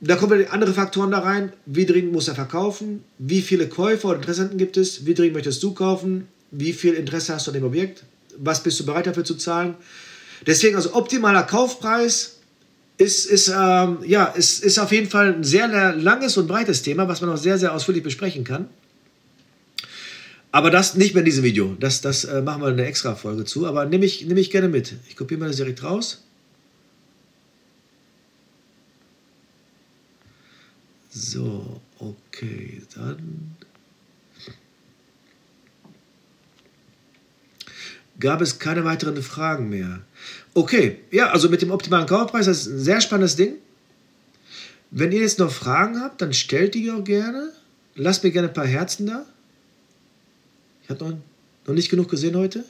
[0.00, 1.52] da kommen wieder andere Faktoren da rein.
[1.64, 3.02] Wie dringend muss er verkaufen?
[3.18, 5.06] Wie viele Käufer und Interessenten gibt es?
[5.06, 6.28] Wie dringend möchtest du kaufen?
[6.50, 8.04] Wie viel Interesse hast du an dem Objekt?
[8.38, 9.74] Was bist du bereit dafür zu zahlen?
[10.46, 12.35] Deswegen also optimaler Kaufpreis
[12.98, 17.08] ist, ist, ähm, ja, ist, ist auf jeden Fall ein sehr langes und breites Thema,
[17.08, 18.68] was man auch sehr, sehr ausführlich besprechen kann.
[20.50, 21.76] Aber das nicht mehr in diesem Video.
[21.78, 23.66] Das, das äh, machen wir eine extra Folge zu.
[23.66, 24.94] Aber nehme ich, nehm ich gerne mit.
[25.08, 26.22] Ich kopiere mal das direkt raus.
[31.10, 33.56] So, okay, dann.
[38.18, 40.00] Gab es keine weiteren Fragen mehr.
[40.56, 43.56] Okay, ja, also mit dem optimalen Kaufpreis, das ist ein sehr spannendes Ding.
[44.90, 47.52] Wenn ihr jetzt noch Fragen habt, dann stellt die auch gerne.
[47.94, 49.26] Lasst mir gerne ein paar Herzen da.
[50.82, 51.18] Ich habe noch,
[51.66, 52.64] noch nicht genug gesehen heute.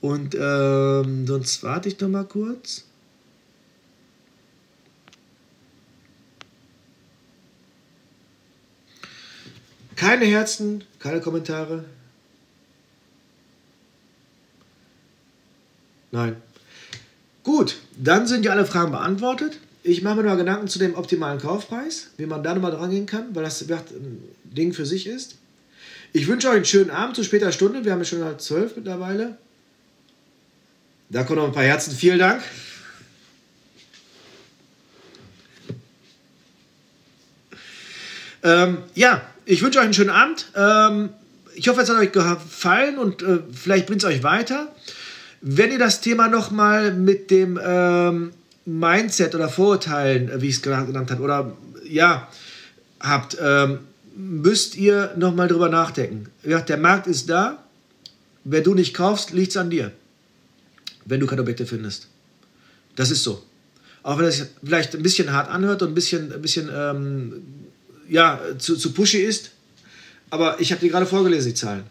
[0.00, 2.84] Und ähm, sonst warte ich noch mal kurz.
[9.96, 11.84] Keine Herzen, keine Kommentare.
[16.14, 16.36] Nein.
[17.42, 19.58] Gut, dann sind ja alle Fragen beantwortet.
[19.82, 23.06] Ich mache mir mal Gedanken zu dem optimalen Kaufpreis, wie man da nochmal dran gehen
[23.06, 25.38] kann, weil das ein Ding für sich ist.
[26.12, 27.84] Ich wünsche euch einen schönen Abend zu später Stunde.
[27.84, 29.36] Wir haben ja schon halb zwölf mittlerweile.
[31.10, 31.92] Da kommen noch ein paar Herzen.
[31.92, 32.42] Vielen Dank.
[38.44, 40.46] Ähm, ja, ich wünsche euch einen schönen Abend.
[40.54, 41.08] Ähm,
[41.56, 44.72] ich hoffe, es hat euch gefallen und äh, vielleicht bringt es euch weiter.
[45.46, 48.32] Wenn ihr das Thema nochmal mit dem ähm,
[48.64, 51.54] Mindset oder Vorurteilen, äh, wie ich es genannt habe, oder
[51.86, 52.28] ja,
[52.98, 53.80] habt, ähm,
[54.16, 56.30] müsst ihr nochmal drüber nachdenken.
[56.44, 57.62] Ja, der Markt ist da.
[58.44, 59.92] Wenn du nicht kaufst, liegt es an dir.
[61.04, 62.08] Wenn du keine Objekte findest.
[62.96, 63.42] Das ist so.
[64.02, 67.42] Auch wenn es vielleicht ein bisschen hart anhört und ein bisschen, ein bisschen ähm,
[68.08, 69.50] ja, zu, zu pushy ist.
[70.30, 71.84] Aber ich habe dir gerade vorgelesen, die Zahlen.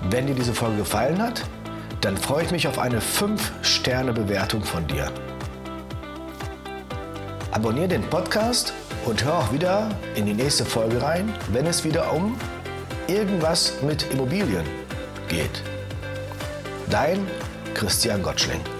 [0.10, 1.44] Wenn dir diese Folge gefallen hat,
[2.02, 5.12] dann freue ich mich auf eine 5-Sterne-Bewertung von dir.
[7.52, 8.74] Abonniere den Podcast
[9.06, 12.38] und hör auch wieder in die nächste Folge rein, wenn es wieder um
[13.08, 14.66] irgendwas mit Immobilien
[15.28, 15.64] geht.
[16.90, 17.26] Dein
[17.74, 18.77] Christian Gottschling.